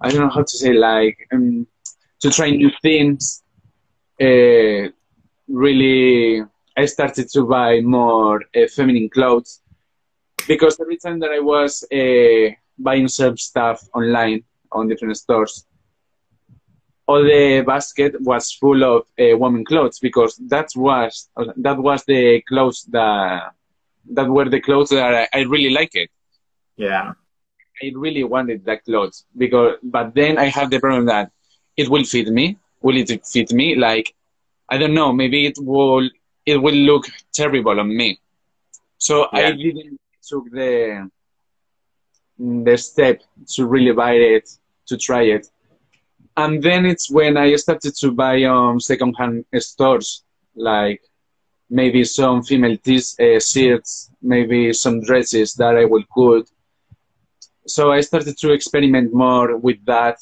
[0.00, 1.66] I don't know how to say like um,
[2.20, 3.42] to try new things.
[4.20, 4.88] Uh,
[5.48, 6.42] really,
[6.76, 9.60] I started to buy more uh, feminine clothes
[10.46, 15.66] because every time that I was uh, buying some stuff online on different stores,
[17.06, 22.40] all the basket was full of uh, women clothes because that was that was the
[22.48, 23.52] clothes that
[24.10, 25.96] that were the clothes that I, I really liked.
[26.76, 27.12] Yeah.
[27.82, 31.32] I really wanted that clothes because, but then I have the problem that
[31.76, 32.58] it will fit me.
[32.82, 33.74] Will it fit me?
[33.74, 34.14] Like,
[34.68, 35.12] I don't know.
[35.12, 36.08] Maybe it will.
[36.46, 38.20] It will look terrible on me.
[38.98, 39.48] So yeah.
[39.48, 41.10] I didn't took the
[42.38, 43.22] the step
[43.54, 44.48] to really buy it,
[44.86, 45.48] to try it,
[46.36, 51.00] and then it's when I started to buy um secondhand stores, like
[51.70, 56.48] maybe some female t- uh, shirts, maybe some dresses that I will cut
[57.66, 60.18] so I started to experiment more with that,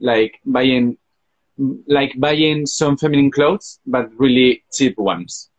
[0.00, 0.96] like buying,
[1.86, 5.50] like buying some feminine clothes, but really cheap ones.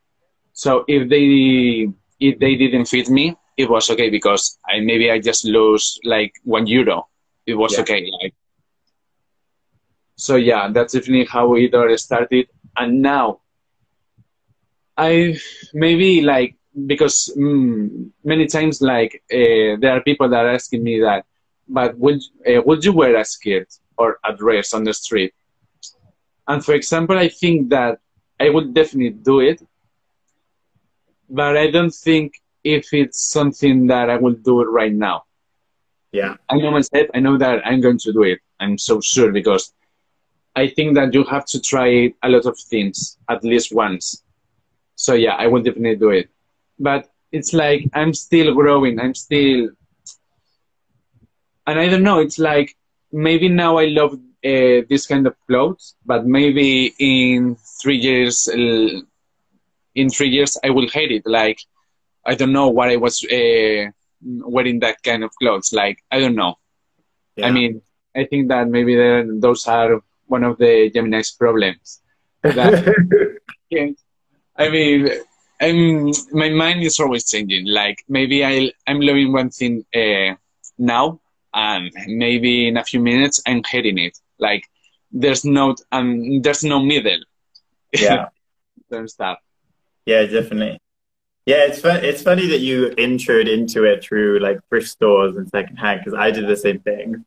[0.53, 1.87] So if they
[2.19, 6.33] if they didn't fit me, it was okay because I maybe I just lose like
[6.43, 7.07] one euro.
[7.45, 7.81] It was yeah.
[7.81, 8.09] okay.
[8.21, 8.33] Like
[10.17, 12.47] so, yeah, that's definitely how it all started.
[12.75, 13.41] And now,
[14.97, 15.37] I
[15.73, 16.55] maybe like
[16.87, 21.25] because mm, many times like uh, there are people that are asking me that
[21.67, 23.67] but would uh, would you wear a skirt
[23.97, 25.33] or a dress on the street
[26.47, 27.99] and for example i think that
[28.39, 29.61] i would definitely do it
[31.29, 32.33] but i don't think
[32.75, 35.17] if it's something that i will do it right now
[36.11, 39.31] yeah i know myself i know that i'm going to do it i'm so sure
[39.31, 39.73] because
[40.55, 41.89] i think that you have to try
[42.23, 44.23] a lot of things at least once
[44.95, 46.29] so yeah i will definitely do it
[46.79, 48.99] but it's like I'm still growing.
[48.99, 49.69] I'm still,
[51.65, 52.19] and I don't know.
[52.19, 52.75] It's like
[53.11, 60.09] maybe now I love uh, this kind of clothes, but maybe in three years, in
[60.09, 61.23] three years I will hate it.
[61.25, 61.59] Like
[62.27, 63.89] I don't know what I was uh,
[64.21, 65.71] wearing that kind of clothes.
[65.73, 66.55] Like I don't know.
[67.35, 67.47] Yeah.
[67.47, 67.81] I mean,
[68.15, 68.95] I think that maybe
[69.39, 72.01] those are one of the Gemini's problems.
[72.43, 72.83] That,
[74.57, 75.09] I mean,
[75.61, 77.65] I'm my mind is always changing.
[77.67, 80.35] Like maybe I I'm loving one thing uh,
[80.77, 81.21] now,
[81.53, 84.17] and maybe in a few minutes I'm hating it.
[84.39, 84.63] Like
[85.11, 87.23] there's no um there's no middle.
[87.93, 88.27] Yeah.
[88.91, 89.39] Don't stop.
[90.05, 90.79] Yeah, definitely.
[91.47, 92.03] Yeah, it's fun.
[92.03, 96.29] It's funny that you introed into it through like thrift stores and secondhand because I
[96.29, 97.23] did the same thing.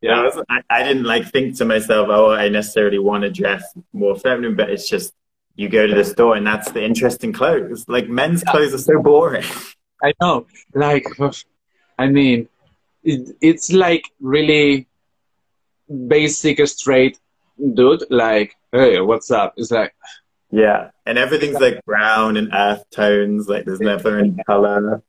[0.00, 3.30] Yeah, I, was, I, I didn't like think to myself, oh, I necessarily want to
[3.30, 5.12] dress more feminine, but it's just
[5.56, 7.84] you go to the store and that's the interesting clothes.
[7.86, 9.44] Like men's clothes are so boring.
[10.02, 10.46] I know.
[10.72, 11.04] Like,
[11.98, 12.48] I mean,
[13.04, 14.88] it, it's like really
[16.06, 17.18] basic straight
[17.74, 19.94] dude like hey what's up it's like
[20.50, 20.90] yeah.
[21.06, 25.02] And everything's like brown and earth tones like there's never any color.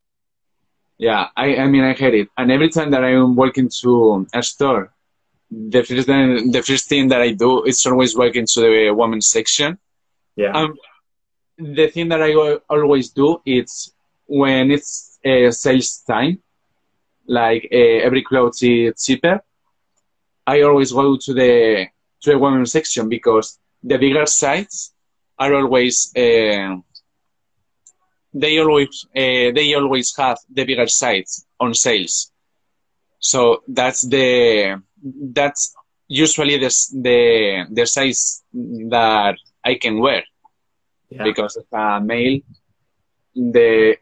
[0.98, 2.28] Yeah i i mean i hate it.
[2.38, 4.94] And every time that i'm walking to a store
[5.50, 9.28] the first thing, the first thing that i do is always walk into the women's
[9.28, 9.78] section.
[10.36, 10.52] Yeah.
[10.52, 10.76] Um
[11.58, 12.34] the thing that i
[12.70, 13.94] always do is
[14.26, 16.42] when it's uh, sales time
[17.28, 19.42] like uh, every clothes is cheaper
[20.48, 21.88] I always go to the
[22.22, 24.91] to the women's section because the bigger sites
[25.42, 26.76] are always uh,
[28.34, 32.32] they always uh, they always have the bigger sites on sales.
[33.20, 34.82] So that's the
[35.39, 35.74] that's
[36.08, 36.72] usually the
[37.08, 37.20] the
[37.78, 38.44] the size
[38.96, 40.24] that I can wear
[41.10, 41.24] yeah.
[41.24, 42.39] because as a male
[43.56, 43.98] the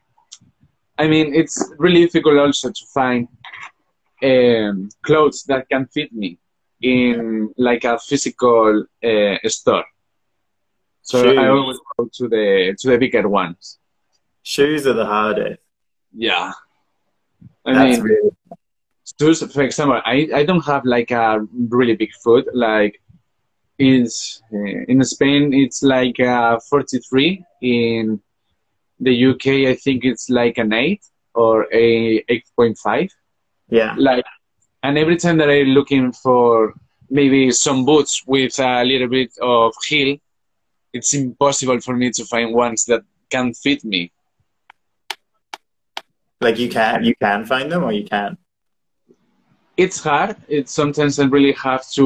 [0.98, 3.28] I mean it's really difficult also to find
[4.24, 6.38] um, clothes that can fit me
[6.82, 9.86] in like a physical uh, store.
[11.10, 11.39] So Shoes.
[11.39, 13.80] I always go to the to the bigger ones.
[14.43, 15.60] Shoes are the hardest.
[16.14, 16.51] Yeah,
[17.66, 18.32] I That's mean, really...
[19.20, 19.51] shoes.
[19.51, 21.47] For example, I I don't have like a
[21.78, 22.45] really big foot.
[22.53, 23.01] Like
[23.80, 27.43] is uh, in Spain, it's like a 43.
[27.62, 28.22] In
[28.99, 31.03] the UK, I think it's like an eight
[31.34, 33.10] or a 8.5.
[33.70, 33.95] Yeah.
[33.97, 34.26] Like,
[34.84, 36.74] and every time that I'm looking for
[37.10, 40.18] maybe some boots with a little bit of heel,
[40.94, 44.12] it's impossible for me to find ones that can fit me.
[46.42, 48.38] Like you can, you can find them, or you can.
[49.78, 50.36] It's hard.
[50.48, 52.06] It's sometimes I really have to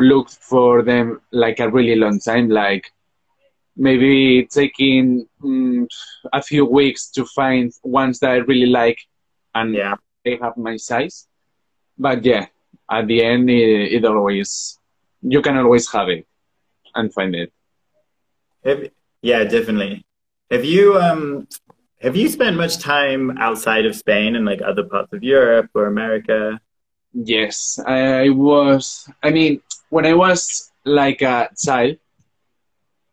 [0.00, 2.90] look for them like a really long time, like
[3.76, 5.86] maybe taking mm,
[6.32, 8.98] a few weeks to find ones that I really like
[9.54, 11.26] and yeah they have my size.
[11.98, 12.46] But yeah,
[12.90, 14.78] at the end, it, it always
[15.22, 16.26] you can always have it
[16.94, 17.52] and find it.
[18.64, 18.88] Have,
[19.22, 20.04] yeah, definitely.
[20.50, 21.46] Have you um
[22.00, 25.86] have you spent much time outside of Spain and like other parts of Europe or
[25.86, 26.60] America?
[27.12, 29.08] Yes, I was.
[29.22, 31.96] I mean, when I was like a child,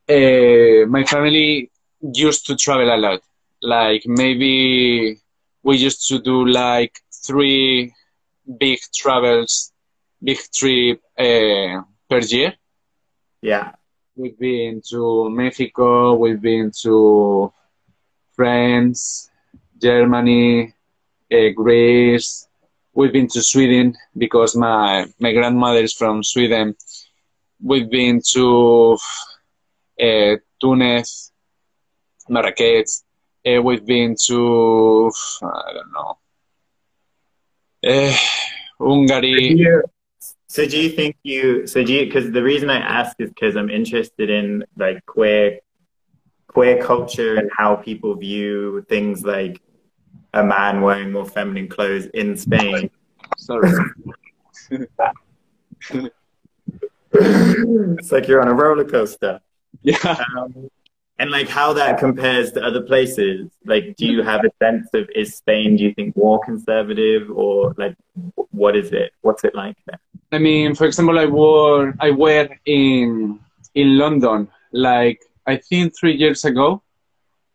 [0.09, 1.71] uh, my family
[2.01, 3.21] used to travel a lot.
[3.61, 5.19] Like maybe
[5.63, 6.93] we used to do like
[7.25, 7.93] three
[8.59, 9.71] big travels,
[10.23, 12.53] big trip uh, per year.
[13.41, 13.71] Yeah.
[14.21, 17.51] We've been to Mexico, we've been to
[18.35, 19.31] France,
[19.81, 20.75] Germany,
[21.33, 22.47] uh, Greece.
[22.93, 26.75] We've been to Sweden because my, my grandmother is from Sweden.
[27.59, 28.99] We've been to
[29.99, 31.31] uh, Tunis,
[32.29, 33.01] Marrakech,
[33.47, 35.11] uh, we've been to
[35.41, 36.17] I don't know
[38.79, 39.65] Hungary.
[40.51, 41.65] So do you think you?
[41.65, 42.05] So do you?
[42.05, 45.59] Because the reason I ask is because I'm interested in like queer
[46.47, 49.61] queer culture and how people view things like
[50.33, 52.89] a man wearing more feminine clothes in Spain.
[53.37, 53.71] Sorry.
[57.13, 59.39] it's like you're on a roller coaster.
[59.83, 60.21] Yeah.
[60.37, 60.69] Um,
[61.21, 63.47] and like how that compares to other places.
[63.63, 65.75] Like, do you have a sense of is Spain?
[65.77, 67.95] Do you think more conservative, or like
[68.61, 69.11] what is it?
[69.21, 69.99] What's it like there?
[70.31, 73.39] I mean, for example, I wore I wear in
[73.75, 76.81] in London like I think three years ago,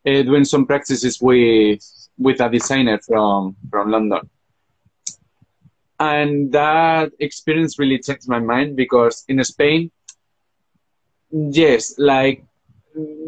[0.07, 1.83] uh, doing some practices with
[2.17, 4.31] with a designer from from London.
[5.99, 9.91] And that experience really changed my mind because in Spain,
[11.33, 12.45] yes, like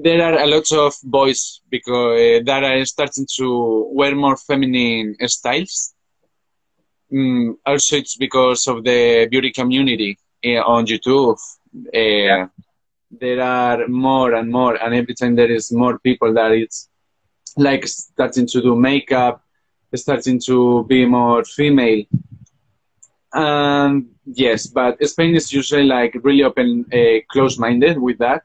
[0.03, 5.14] there are a lot of boys because uh, that are starting to wear more feminine
[5.27, 5.95] styles.
[7.12, 11.39] Mm, also, it's because of the beauty community uh, on YouTube.
[11.95, 12.47] Uh, yeah.
[13.11, 16.89] There are more and more, and every time there is more people that it's
[17.57, 19.43] like starting to do makeup,
[19.95, 22.05] starting to be more female.
[23.33, 28.43] And yes, but Spain is usually like really open, uh, close-minded with that.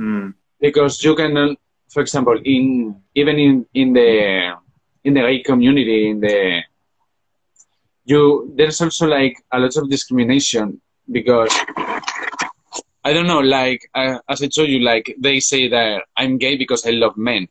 [0.00, 1.56] Mm because you can,
[1.88, 4.54] for example, in even in in the
[5.04, 6.62] in the gay community, in the
[8.04, 10.80] you there's also like a lot of discrimination
[11.10, 11.52] because
[13.04, 16.56] I don't know, like uh, as I told you, like they say that I'm gay
[16.56, 17.48] because I love men,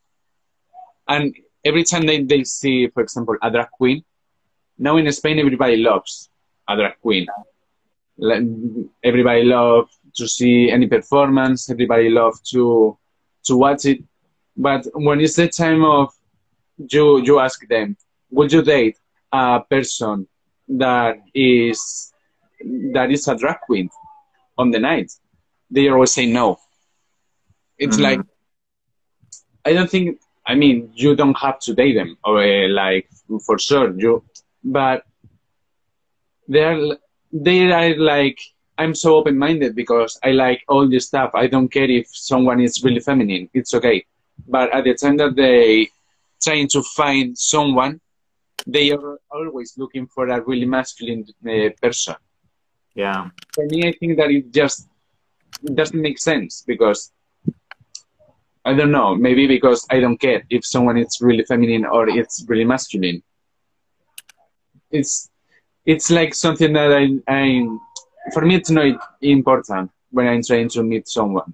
[1.07, 1.35] and
[1.65, 4.03] every time they, they see, for example, a drag queen,
[4.77, 6.29] now in Spain everybody loves
[6.67, 7.27] a drag queen.
[8.17, 8.43] Like,
[9.03, 11.69] everybody loves to see any performance.
[11.69, 12.97] Everybody love to
[13.45, 14.03] to watch it.
[14.55, 16.13] But when it's the time of
[16.77, 17.97] you, you ask them,
[18.31, 18.97] would you date
[19.31, 20.27] a person
[20.67, 22.13] that is
[22.93, 23.89] that is a drag queen
[24.57, 25.11] on the night,
[25.69, 26.59] they always say no.
[27.77, 28.03] It's mm-hmm.
[28.03, 28.21] like
[29.65, 30.19] I don't think.
[30.45, 33.09] I mean, you don't have to date them, or uh, like
[33.45, 34.23] for sure you,
[34.63, 35.03] but
[36.47, 36.79] they're
[37.33, 38.39] they are like
[38.77, 41.31] I'm so open minded because I like all this stuff.
[41.33, 44.05] I don't care if someone is really feminine; it's okay.
[44.47, 45.89] But at the time that they
[46.43, 47.99] trying to find someone,
[48.65, 52.15] they are always looking for a really masculine uh, person.
[52.93, 53.29] Yeah.
[53.53, 54.87] For me, I think that it just
[55.63, 57.11] doesn't make sense because
[58.65, 59.15] I don't know.
[59.15, 63.23] Maybe because I don't care if someone is really feminine or it's really masculine.
[64.91, 65.29] It's
[65.85, 67.65] it's like something that I, I
[68.33, 71.53] for me it's not important when I'm trying to meet someone.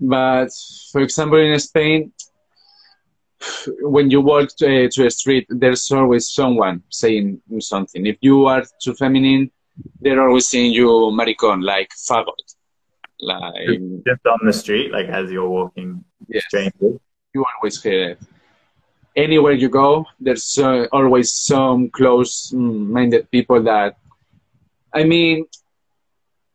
[0.00, 0.50] But
[0.92, 2.12] for example, in Spain,
[3.80, 8.06] when you walk to, uh, to a street, there's always someone saying something.
[8.06, 9.50] If you are too feminine,
[10.00, 12.54] they're always saying you maricon, like fagot.
[13.20, 16.44] Like just on the street, like as you're walking, yes.
[16.46, 17.00] strangers.
[17.32, 18.18] You always hear it.
[19.16, 23.96] Anywhere you go, there's uh, always some close-minded people that,
[24.94, 25.46] I mean,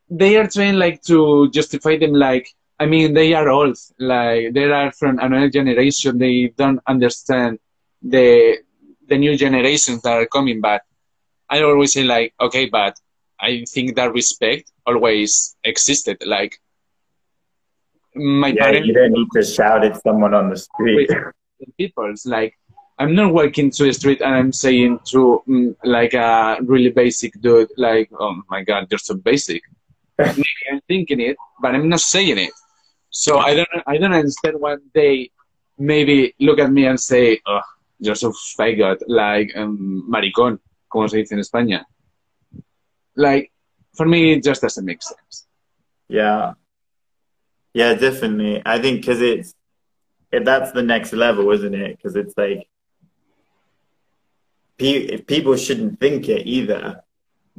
[0.10, 2.48] they are trying like to justify them like
[2.80, 3.78] I mean, they are old.
[4.00, 6.18] Like they are from another generation.
[6.18, 7.60] They don't understand
[8.02, 8.58] the
[9.08, 10.62] the new generations that are coming.
[10.62, 10.84] But
[11.50, 12.96] I always say like, okay, but
[13.40, 16.18] I think that respect always existed.
[16.26, 16.62] Like
[18.16, 18.88] my yeah, parents.
[18.88, 21.10] You don't need to shout at someone on the street.
[21.78, 22.58] People, like
[23.00, 27.39] I'm not walking to the street and I'm saying to mm, like a really basic
[27.39, 29.64] dude, like, oh my god, you're so basic.
[30.18, 32.52] Maybe I'm thinking it, but I'm not saying it.
[33.10, 35.32] So I don't I don't understand when they
[35.80, 37.62] maybe look at me and say, oh,
[38.00, 41.86] you're so faggot, like um, maricón, como se dice en España.
[43.16, 43.52] Like,
[43.95, 45.47] for me, it just doesn't make sense.
[46.08, 46.54] Yeah.
[47.74, 48.62] Yeah, definitely.
[48.66, 49.56] I think because it's,
[50.32, 51.97] it, that's the next level, isn't it?
[51.97, 52.68] Because it's like,
[54.80, 57.04] pe- people shouldn't think it either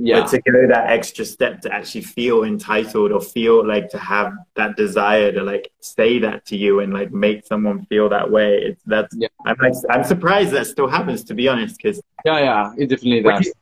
[0.02, 0.20] yeah.
[0.20, 4.32] But to go that extra step to actually feel entitled or feel like to have
[4.54, 8.54] that desire to like say that to you and like make someone feel that way.
[8.62, 9.28] It's that's yeah.
[9.44, 11.76] I'm like I'm surprised that still happens to be honest.
[11.76, 13.34] Because yeah, yeah, it definitely does.
[13.34, 13.52] Would you,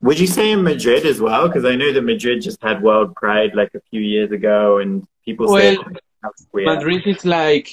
[0.00, 1.46] would you say in Madrid as well?
[1.46, 5.06] Because I know that Madrid just had World Pride like a few years ago, and
[5.24, 5.78] people well, say
[6.54, 7.68] Madrid is like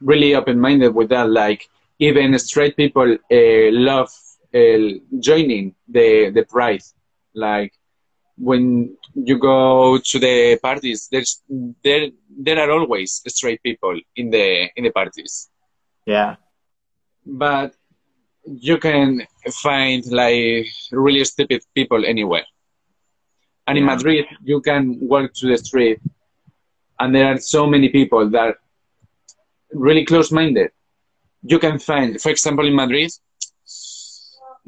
[0.00, 1.30] really open-minded with that.
[1.30, 1.68] Like
[2.00, 4.10] even straight people uh, love
[4.54, 6.82] uh, joining the the pride
[7.34, 7.72] like
[8.40, 11.42] when you go to the parties, there's
[11.84, 15.50] there there are always straight people in the in the parties.
[16.06, 16.36] Yeah.
[17.26, 17.74] But
[18.44, 19.26] you can
[19.62, 22.46] find like really stupid people anywhere.
[23.66, 23.82] And yeah.
[23.82, 26.00] in Madrid, you can walk to the street,
[26.98, 28.58] and there are so many people that are
[29.74, 30.70] really close-minded.
[31.42, 33.10] You can find, for example, in Madrid,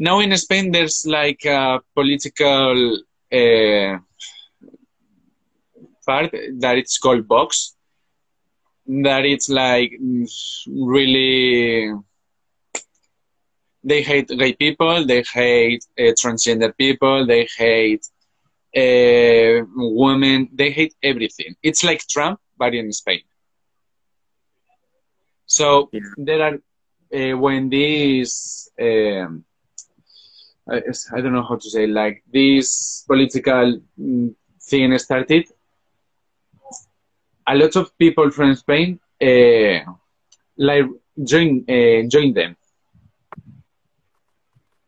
[0.09, 2.98] now in Spain there's like a political
[3.40, 3.98] uh,
[6.05, 6.30] part
[6.62, 7.76] that it's called Vox.
[8.86, 9.92] That it's like
[10.66, 11.94] really
[13.84, 18.05] they hate gay people, they hate uh, transgender people, they hate
[18.76, 21.55] uh, women, they hate everything.
[21.62, 23.22] It's like Trump, but in Spain.
[25.46, 26.00] So yeah.
[26.16, 26.57] there are
[27.18, 29.44] uh, when these um,
[30.71, 30.83] I,
[31.15, 35.47] I don't know how to say, like this political mm, thing started,
[37.47, 39.81] a lot of people from Spain uh,
[40.57, 40.87] like
[41.25, 42.57] join uh, join them.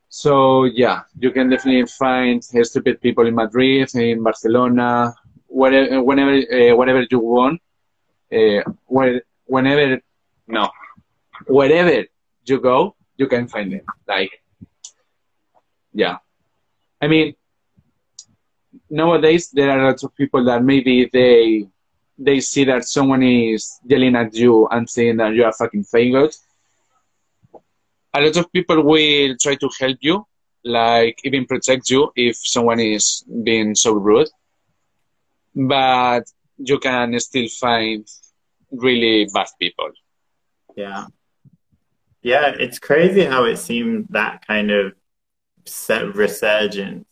[0.09, 5.14] So yeah, you can definitely find stupid people in Madrid, in Barcelona,
[5.47, 7.61] wherever, whenever, uh, wherever you want,
[8.33, 10.01] uh, where, whenever,
[10.47, 10.70] no,
[11.47, 12.05] wherever
[12.45, 13.81] you go, you can find them.
[14.07, 14.31] Like
[15.95, 16.18] yeah.
[17.01, 17.34] I mean,
[18.90, 21.66] nowadays there are lots of people that maybe they
[22.18, 26.36] they see that someone is yelling at you and saying that you are fucking faggot.
[28.12, 30.24] A lot of people will try to help you,
[30.64, 34.28] like even protect you if someone is being so rude.
[35.55, 36.24] But
[36.59, 38.07] you can still find
[38.70, 39.90] really bad people.
[40.76, 41.07] Yeah.
[42.22, 44.95] Yeah, it's crazy how it seems that kind of
[46.14, 47.06] resurgence,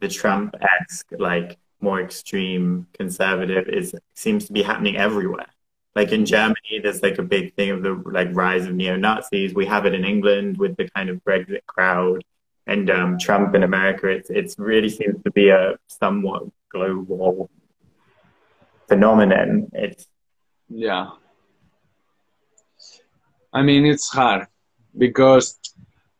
[0.00, 5.46] the Trump-esque, like more extreme conservative, is seems to be happening everywhere.
[5.94, 9.54] Like in Germany, there's like a big thing of the like rise of neo Nazis.
[9.54, 12.22] We have it in England with the kind of Brexit crowd.
[12.66, 17.48] and um, Trump in America, it's it's really seems to be a somewhat global
[18.88, 19.70] phenomenon.
[19.72, 20.06] It's
[20.68, 21.10] yeah.
[23.52, 24.48] I mean, it's hard
[24.96, 25.58] because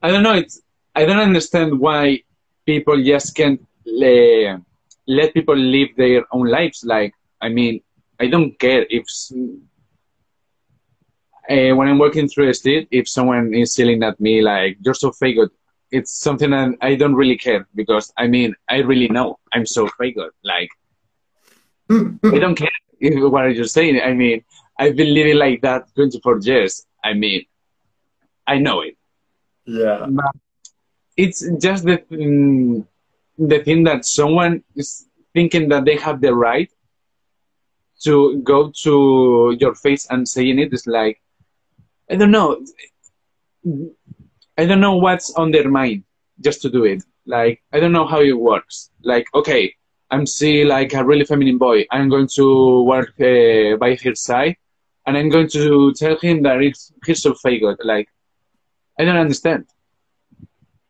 [0.01, 0.35] I don't know.
[0.35, 0.61] It's
[0.97, 2.23] I don't understand why
[2.65, 4.59] people just can't uh,
[5.07, 6.85] let people live their own lives.
[6.85, 7.83] Like, I mean,
[8.19, 9.05] I don't care if
[11.51, 14.95] uh, when I'm walking through the street, if someone is yelling at me like "you're
[14.95, 15.37] so fake,"
[15.93, 19.89] it's something that I don't really care because I mean, I really know I'm so
[19.99, 20.17] fake.
[20.43, 20.71] Like,
[21.91, 22.71] I don't care
[23.29, 24.01] what are you saying.
[24.01, 24.43] I mean,
[24.79, 26.87] I've been living like that 24 years.
[27.05, 27.45] I mean,
[28.47, 28.97] I know it.
[29.67, 30.07] Yeah.
[30.09, 30.35] But
[31.17, 32.87] it's just the mm,
[33.39, 36.71] the thing that someone is thinking that they have the right
[38.03, 41.21] to go to your face and saying it is like
[42.11, 42.65] I don't know.
[44.59, 46.05] I don't know what's on their mind
[46.41, 47.03] just to do it.
[47.27, 48.91] Like I don't know how it works.
[49.03, 49.75] Like okay,
[50.11, 51.87] I'm see like a really feminine boy.
[51.91, 54.57] I'm going to work uh, by his side,
[55.07, 57.63] and I'm going to tell him that it's he's so fake.
[57.83, 58.09] Like
[58.99, 59.67] I don't understand.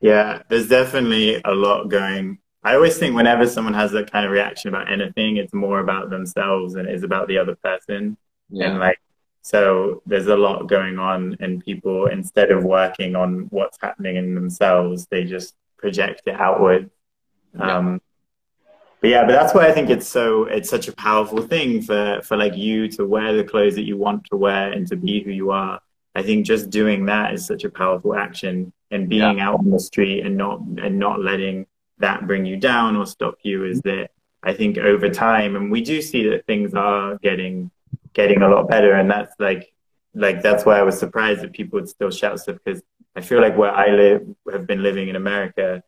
[0.01, 2.39] Yeah, there's definitely a lot going.
[2.63, 6.11] I always think whenever someone has that kind of reaction about anything, it's more about
[6.11, 8.17] themselves and it's about the other person.
[8.51, 8.71] Yeah.
[8.71, 8.99] And like,
[9.43, 14.35] so there's a lot going on, and people instead of working on what's happening in
[14.35, 16.91] themselves, they just project it outward.
[17.57, 17.77] Yeah.
[17.77, 18.01] Um,
[19.01, 22.21] but yeah, but that's why I think it's so it's such a powerful thing for
[22.23, 25.23] for like you to wear the clothes that you want to wear and to be
[25.23, 25.81] who you are.
[26.17, 29.49] I think just doing that is such a powerful action and being yeah.
[29.49, 31.66] out on the street and not and not letting
[31.99, 34.11] that bring you down or stop you is that
[34.43, 37.70] I think over time and we do see that things are getting
[38.12, 39.72] getting a lot better and that's like
[40.14, 42.82] like that's why I was surprised that people would still shout stuff because
[43.14, 45.82] I feel like where I live have been living in America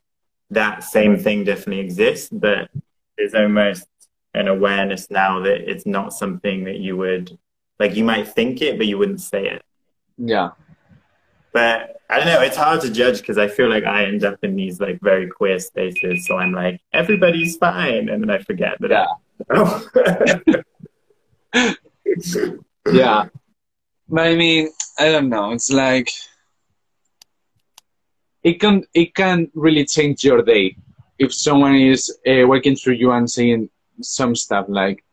[0.50, 2.70] that same thing definitely exists but
[3.16, 3.86] there's almost
[4.34, 7.38] an awareness now that it's not something that you would
[7.78, 9.62] like you might think it but you wouldn't say it
[10.18, 10.50] yeah.
[11.52, 14.38] But I don't know, it's hard to judge because I feel like I end up
[14.42, 16.26] in these like very queer spaces.
[16.26, 18.08] So I'm like, everybody's fine.
[18.08, 19.08] And then I forget that.
[20.44, 20.62] Yeah.
[22.90, 23.28] Yeah.
[24.08, 25.52] But I mean, I don't know.
[25.52, 26.10] It's like,
[28.42, 30.76] it can, it can really change your day
[31.18, 33.68] if someone is uh, working through you and saying
[34.00, 35.04] some stuff like,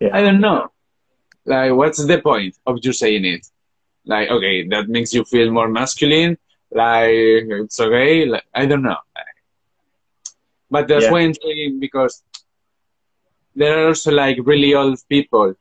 [0.00, 0.10] yeah.
[0.16, 0.70] I don't know.
[1.44, 3.46] Like, what's the point of you saying it?
[4.06, 6.38] Like okay that makes you feel more masculine?
[6.70, 8.26] Like it's okay?
[8.26, 8.96] Like, i don't know.
[10.70, 11.12] But that's yeah.
[11.12, 12.22] why i'm saying because
[13.54, 15.54] there are also like really old people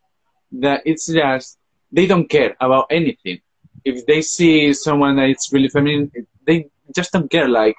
[0.51, 1.57] that it's just
[1.91, 3.39] they don't care about anything.
[3.83, 6.11] If they see someone that's really feminine
[6.45, 7.47] they just don't care.
[7.47, 7.75] Like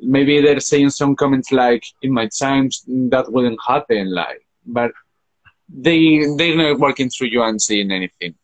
[0.00, 4.90] maybe they're saying some comments like in my times that wouldn't happen like but
[5.68, 8.34] they they're not working through you and seeing anything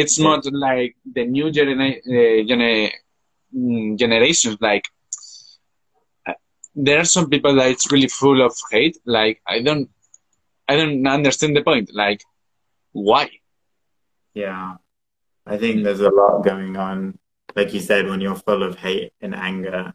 [0.00, 2.92] it's not like the new genera- uh, gener-
[3.54, 4.84] mm, generations like
[6.26, 6.38] uh,
[6.74, 9.90] there are some people that it's really full of hate like i don't
[10.68, 12.22] i don't understand the point like
[12.92, 13.30] why?
[14.34, 14.76] Yeah.
[15.46, 17.18] I think there's a lot going on
[17.56, 19.92] like you said when you're full of hate and anger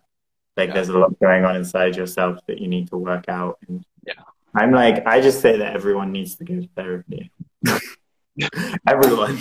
[0.57, 0.73] like yeah.
[0.73, 4.23] there's a lot going on inside yourself that you need to work out and yeah.
[4.55, 7.31] I'm like i just say that everyone needs to go to therapy.
[8.87, 9.37] Everyone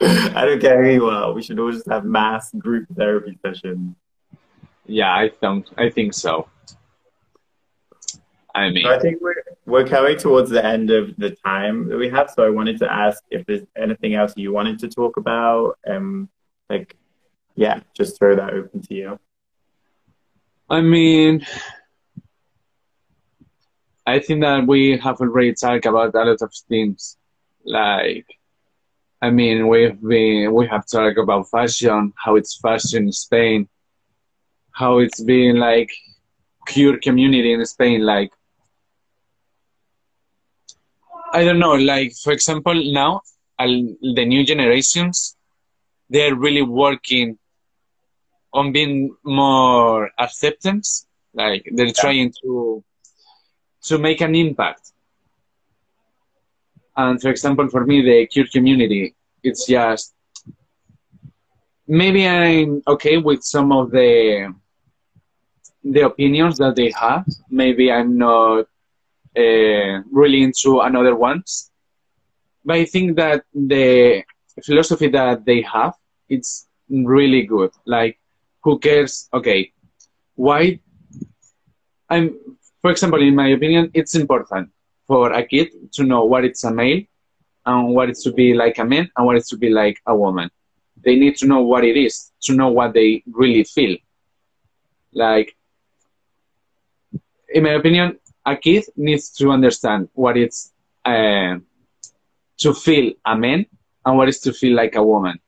[0.00, 1.32] I don't care who you are.
[1.32, 3.94] We should all just have mass group therapy sessions.
[4.86, 6.48] Yeah, I think I think so.
[8.54, 11.98] I mean, so I think we're we're coming towards the end of the time that
[11.98, 12.30] we have.
[12.30, 15.78] So I wanted to ask if there's anything else you wanted to talk about.
[15.86, 16.28] Um,
[16.68, 16.96] like,
[17.54, 19.18] yeah, just throw that open to you.
[20.68, 21.46] I mean,
[24.06, 27.16] I think that we have already talked about a lot of things,
[27.64, 28.26] like
[29.22, 33.68] I mean, we've been we have talked about fashion, how it's fashion in Spain,
[34.72, 35.90] how it's been like
[36.66, 38.00] queer community in Spain.
[38.00, 38.32] Like,
[41.34, 41.74] I don't know.
[41.74, 43.20] Like, for example, now
[43.58, 45.36] the new generations,
[46.08, 47.38] they're really working
[48.54, 51.06] on being more acceptance.
[51.34, 52.00] Like, they're yeah.
[52.04, 52.82] trying to
[53.82, 54.92] to make an impact
[56.96, 60.14] and for example, for me, the queer community, it's just
[61.86, 64.54] maybe I'm okay with some of the
[65.82, 67.24] the opinions that they have.
[67.50, 68.66] Maybe I'm not
[69.36, 71.70] uh, really into another ones,
[72.64, 74.22] but I think that the
[74.64, 75.94] philosophy that they have
[76.28, 77.70] it's really good.
[77.84, 78.18] Like
[78.62, 79.28] who cares?
[79.34, 79.72] Okay,
[80.36, 80.80] why?
[82.08, 82.36] I'm,
[82.80, 84.70] for example, in my opinion, it's important
[85.10, 87.02] for a kid to know what it's a male
[87.66, 90.16] and what it's to be like a man and what it's to be like a
[90.16, 90.50] woman.
[91.04, 93.96] They need to know what it is, to know what they really feel.
[95.14, 95.56] Like,
[97.54, 100.72] in my opinion, a kid needs to understand what it's
[101.04, 101.56] uh,
[102.58, 103.66] to feel a man
[104.04, 105.38] and what is to feel like a woman.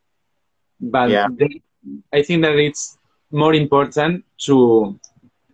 [0.81, 1.29] But Yeah.
[1.39, 1.63] they,
[2.13, 2.99] I think that it's
[3.31, 4.99] more important to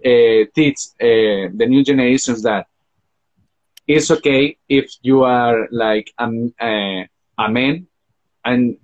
[0.05, 2.67] uh, teach uh, the new generations that
[3.89, 6.27] it's okay if you are like a,
[6.61, 7.05] uh,
[7.39, 7.87] a man
[8.45, 8.77] and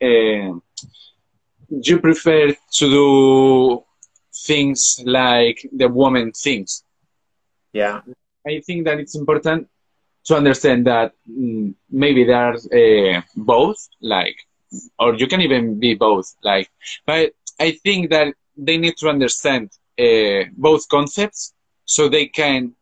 [0.00, 0.58] uh,
[1.68, 3.84] you prefer to do
[4.46, 6.84] things like the woman thinks.
[7.72, 8.00] Yeah.
[8.46, 9.68] I think that it's important
[10.26, 14.36] to understand that mm, maybe there are uh, both, like,
[14.98, 16.70] or you can even be both, like,
[17.04, 21.52] but I think that they need to understand uh, both concepts
[21.84, 22.74] so they can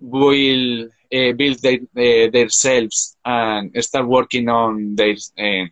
[0.00, 5.66] will uh, build their, uh, themselves and start working on their uh,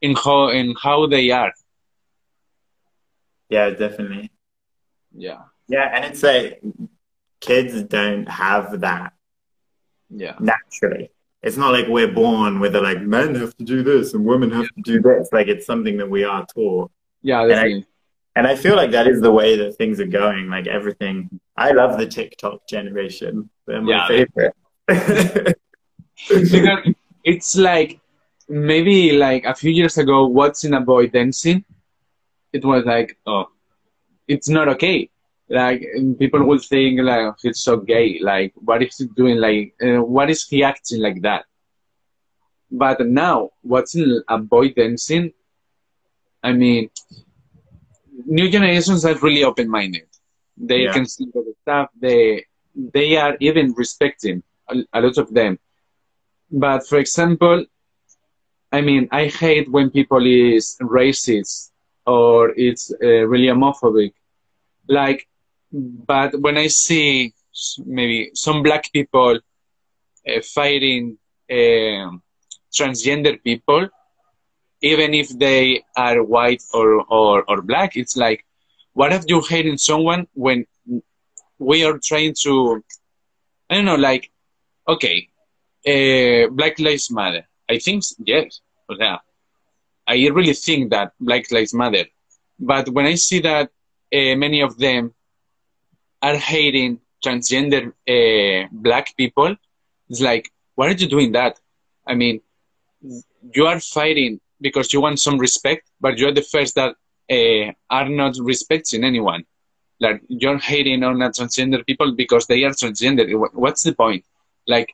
[0.00, 1.52] in how in how they are.
[3.48, 4.30] Yeah, definitely.
[5.16, 6.60] Yeah, Yeah, and it's like
[7.40, 9.12] kids don't have that
[10.10, 11.10] yeah, naturally.
[11.42, 14.50] It's not like we're born with the like men have to do this and women
[14.50, 15.28] have to do this.
[15.30, 16.90] Like it's something that we are taught.
[17.22, 17.46] yeah.
[17.46, 17.86] Definitely.
[18.36, 20.48] And I feel like that is the way that things are going.
[20.50, 21.40] Like everything.
[21.56, 23.48] I love the TikTok generation.
[23.66, 24.08] They're my Yeah.
[24.08, 24.54] favorite.
[26.28, 28.00] because it's like
[28.48, 31.64] maybe like a few years ago watching a boy dancing
[32.52, 33.46] it was like oh
[34.28, 35.08] it's not okay
[35.48, 35.82] like
[36.18, 40.02] people will think like oh, he's so gay like what is he doing like uh,
[40.02, 41.44] what is he acting like that
[42.70, 45.32] but now watching a boy dancing
[46.42, 46.88] i mean
[48.26, 50.06] new generations are really open-minded
[50.56, 50.94] they Yeah.
[50.94, 52.44] can see the stuff they
[52.94, 55.58] they are even respecting a, a lot of them
[56.50, 57.64] but for example,
[58.72, 61.70] I mean, I hate when people is racist
[62.06, 64.12] or it's uh, really homophobic.
[64.88, 65.26] Like,
[65.72, 67.32] but when I see
[67.86, 69.38] maybe some black people
[70.28, 71.18] uh, fighting
[71.50, 72.22] um
[72.74, 73.88] transgender people,
[74.84, 78.44] even if they are white or, or, or black, it's like,
[78.92, 80.66] what if you're hating someone when
[81.58, 82.84] we are trying to,
[83.70, 84.30] I don't know, like,
[84.86, 85.28] okay,
[85.86, 87.44] uh, Black Lives Matter.
[87.68, 88.60] I think yes.
[88.90, 89.16] Sea,
[90.06, 92.04] I really think that Black Lives Matter.
[92.60, 93.70] But when I see that
[94.12, 95.14] uh, many of them
[96.20, 97.82] are hating transgender
[98.14, 99.56] uh, black people,
[100.10, 101.58] it's like, why are you doing that?
[102.06, 102.42] I mean,
[103.54, 106.92] you are fighting because you want some respect, but you're the first that
[107.36, 107.66] uh,
[107.98, 109.44] are not respecting anyone.
[110.00, 113.24] Like you're hating on a transgender people because they are transgender.
[113.52, 114.24] What's the point?
[114.66, 114.90] Like,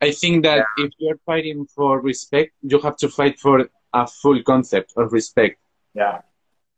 [0.00, 4.40] I think that if you're fighting for respect, you have to fight for a full
[4.42, 5.58] concept of respect.
[5.94, 6.20] Yeah.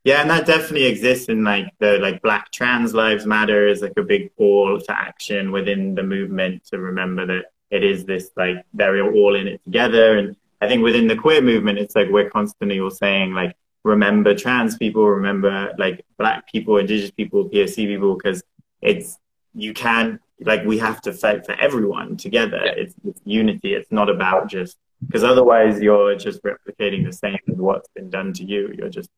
[0.02, 3.98] Yeah, and that definitely exists in like the like Black Trans Lives Matter is like
[3.98, 8.64] a big call to action within the movement to remember that it is this like
[8.72, 10.16] they're all in it together.
[10.16, 14.34] And I think within the queer movement, it's like we're constantly all saying like remember
[14.34, 18.42] trans people, remember like black people, indigenous people, POC people, because
[18.82, 19.18] it's
[19.54, 22.60] you can't like we have to fight for everyone together.
[22.64, 22.72] Yeah.
[22.76, 23.74] It's, it's unity.
[23.74, 28.32] It's not about just because otherwise you're just replicating the same as what's been done
[28.34, 28.72] to you.
[28.76, 29.10] You're just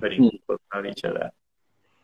[0.00, 0.28] putting Hmm.
[0.28, 1.30] people around each other.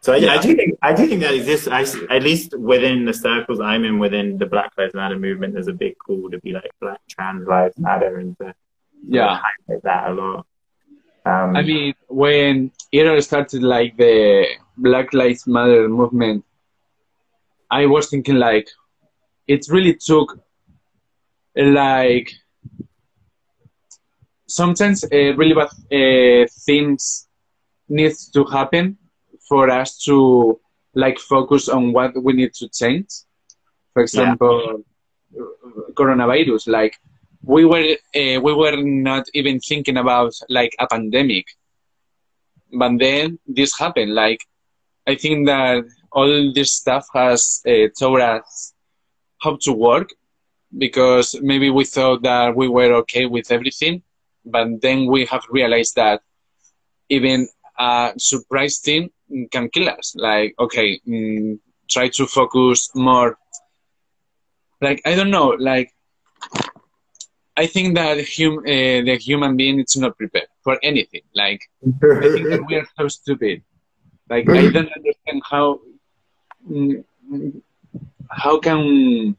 [0.00, 0.32] So I, Yeah.
[0.32, 1.68] I do think I do think that exists.
[1.68, 5.68] I, at least within the circles I'm in, within the Black Lives Matter movement, there's
[5.68, 8.54] a big call to be like Black Trans Lives Matter and to
[9.06, 9.40] Yeah.
[9.40, 10.46] highlight that a lot.
[11.24, 14.46] Um, I mean, when it all started like the
[14.76, 16.44] Black Lives Matter movement,
[17.70, 18.68] I was thinking like
[19.46, 20.38] it really took
[21.56, 22.32] like
[24.46, 27.28] sometimes uh, really bad uh, things
[27.88, 28.98] needs to happen
[29.48, 30.58] for us to
[30.94, 33.08] like focus on what we need to change.
[33.92, 34.82] For example,
[35.38, 36.68] uh, coronavirus.
[36.68, 36.98] Like
[37.44, 41.46] we were uh, we were not even thinking about like a pandemic,
[42.72, 44.14] but then this happened.
[44.14, 44.40] Like
[45.06, 48.74] I think that all this stuff has uh, taught us
[49.40, 50.10] how to work
[50.76, 54.02] because maybe we thought that we were okay with everything,
[54.44, 56.20] but then we have realized that
[57.08, 59.10] even a surprise thing
[59.50, 60.14] can kill us.
[60.16, 61.58] Like, okay, mm,
[61.90, 63.36] try to focus more.
[64.80, 65.92] Like, I don't know, like,
[67.56, 71.22] I think that hum, uh, the human being is not prepared for anything.
[71.34, 73.62] Like I think that we are so stupid.
[74.30, 75.80] Like I don't understand how
[76.68, 77.04] mm,
[78.30, 79.36] how can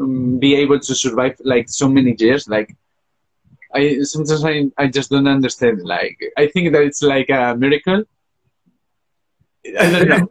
[0.00, 2.48] um, be able to survive like so many years.
[2.48, 2.74] Like
[3.72, 5.82] I sometimes I, I just don't understand.
[5.82, 8.02] Like I think that it's like a miracle.
[9.78, 10.28] I don't know.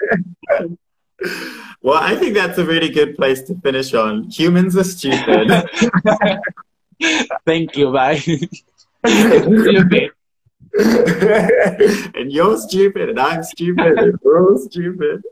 [1.81, 4.29] well, I think that's a really good place to finish on.
[4.29, 5.47] Humans are stupid.
[7.45, 7.91] Thank you.
[7.91, 8.21] Bye.
[10.77, 15.23] and you're stupid, and I'm stupid, and we're all stupid.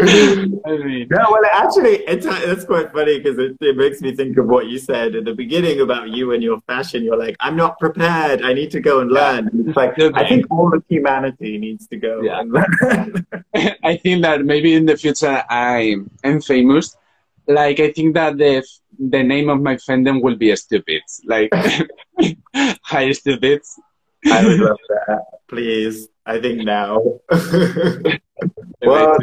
[0.00, 4.36] I mean, no, well, actually, it's that's quite funny because it, it makes me think
[4.38, 7.02] of what you said in the beginning about you and your fashion.
[7.02, 8.42] You're like, I'm not prepared.
[8.42, 9.48] I need to go and learn.
[9.48, 12.40] And it's like I think all of humanity needs to go yeah.
[12.40, 13.26] and learn.
[13.82, 16.96] I think that maybe in the future I am famous.
[17.46, 18.64] Like I think that the
[18.98, 21.02] the name of my fandom will be stupid.
[21.24, 21.50] Like
[22.82, 23.80] hi stupids.
[24.26, 25.22] I would love that.
[25.48, 26.08] Please.
[26.26, 27.00] I think now.
[28.82, 29.16] well,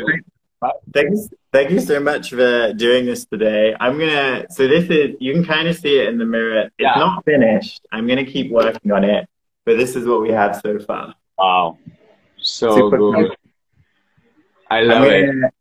[0.94, 5.34] thanks thank you so much for doing this today i'm gonna so this is you
[5.34, 6.94] can kind of see it in the mirror it's yeah.
[6.96, 9.28] not finished i'm gonna keep working on it
[9.66, 11.78] but this is what we have so far wow
[12.38, 13.36] so Super good
[14.70, 15.52] i love I'm it gonna,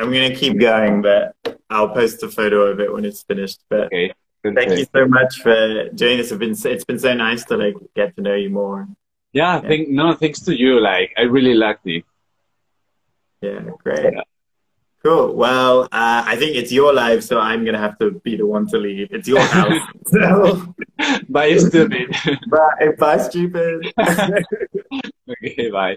[0.00, 1.34] i'm gonna keep going but
[1.70, 4.12] i'll post a photo of it when it's finished but okay.
[4.42, 7.74] thank you so much for doing this it's been it's been so nice to like
[7.94, 8.88] get to know you more
[9.32, 9.68] yeah, yeah.
[9.68, 12.04] Thank, no thanks to you like i really liked it
[13.40, 14.22] yeah great yeah.
[15.02, 15.34] Cool.
[15.34, 18.66] Well, uh, I think it's your life, so I'm gonna have to be the one
[18.66, 19.08] to leave.
[19.10, 19.80] It's your house.
[20.06, 20.74] so.
[21.28, 22.14] Bye, stupid.
[22.50, 23.92] Bye, bye, stupid.
[23.98, 25.96] ok, bye.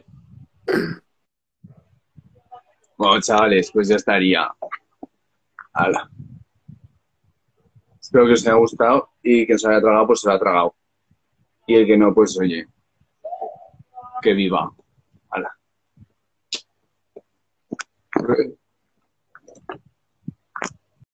[2.98, 4.48] Bueno, chavales, pues ya estaría.
[5.74, 6.10] Hala.
[8.00, 10.76] Espero que os haya gustado y que os haya tragado, pues se lo ha tragado.
[11.66, 12.68] Y el que no, pues oye,
[14.22, 14.72] que viva.
[15.30, 15.58] Hala.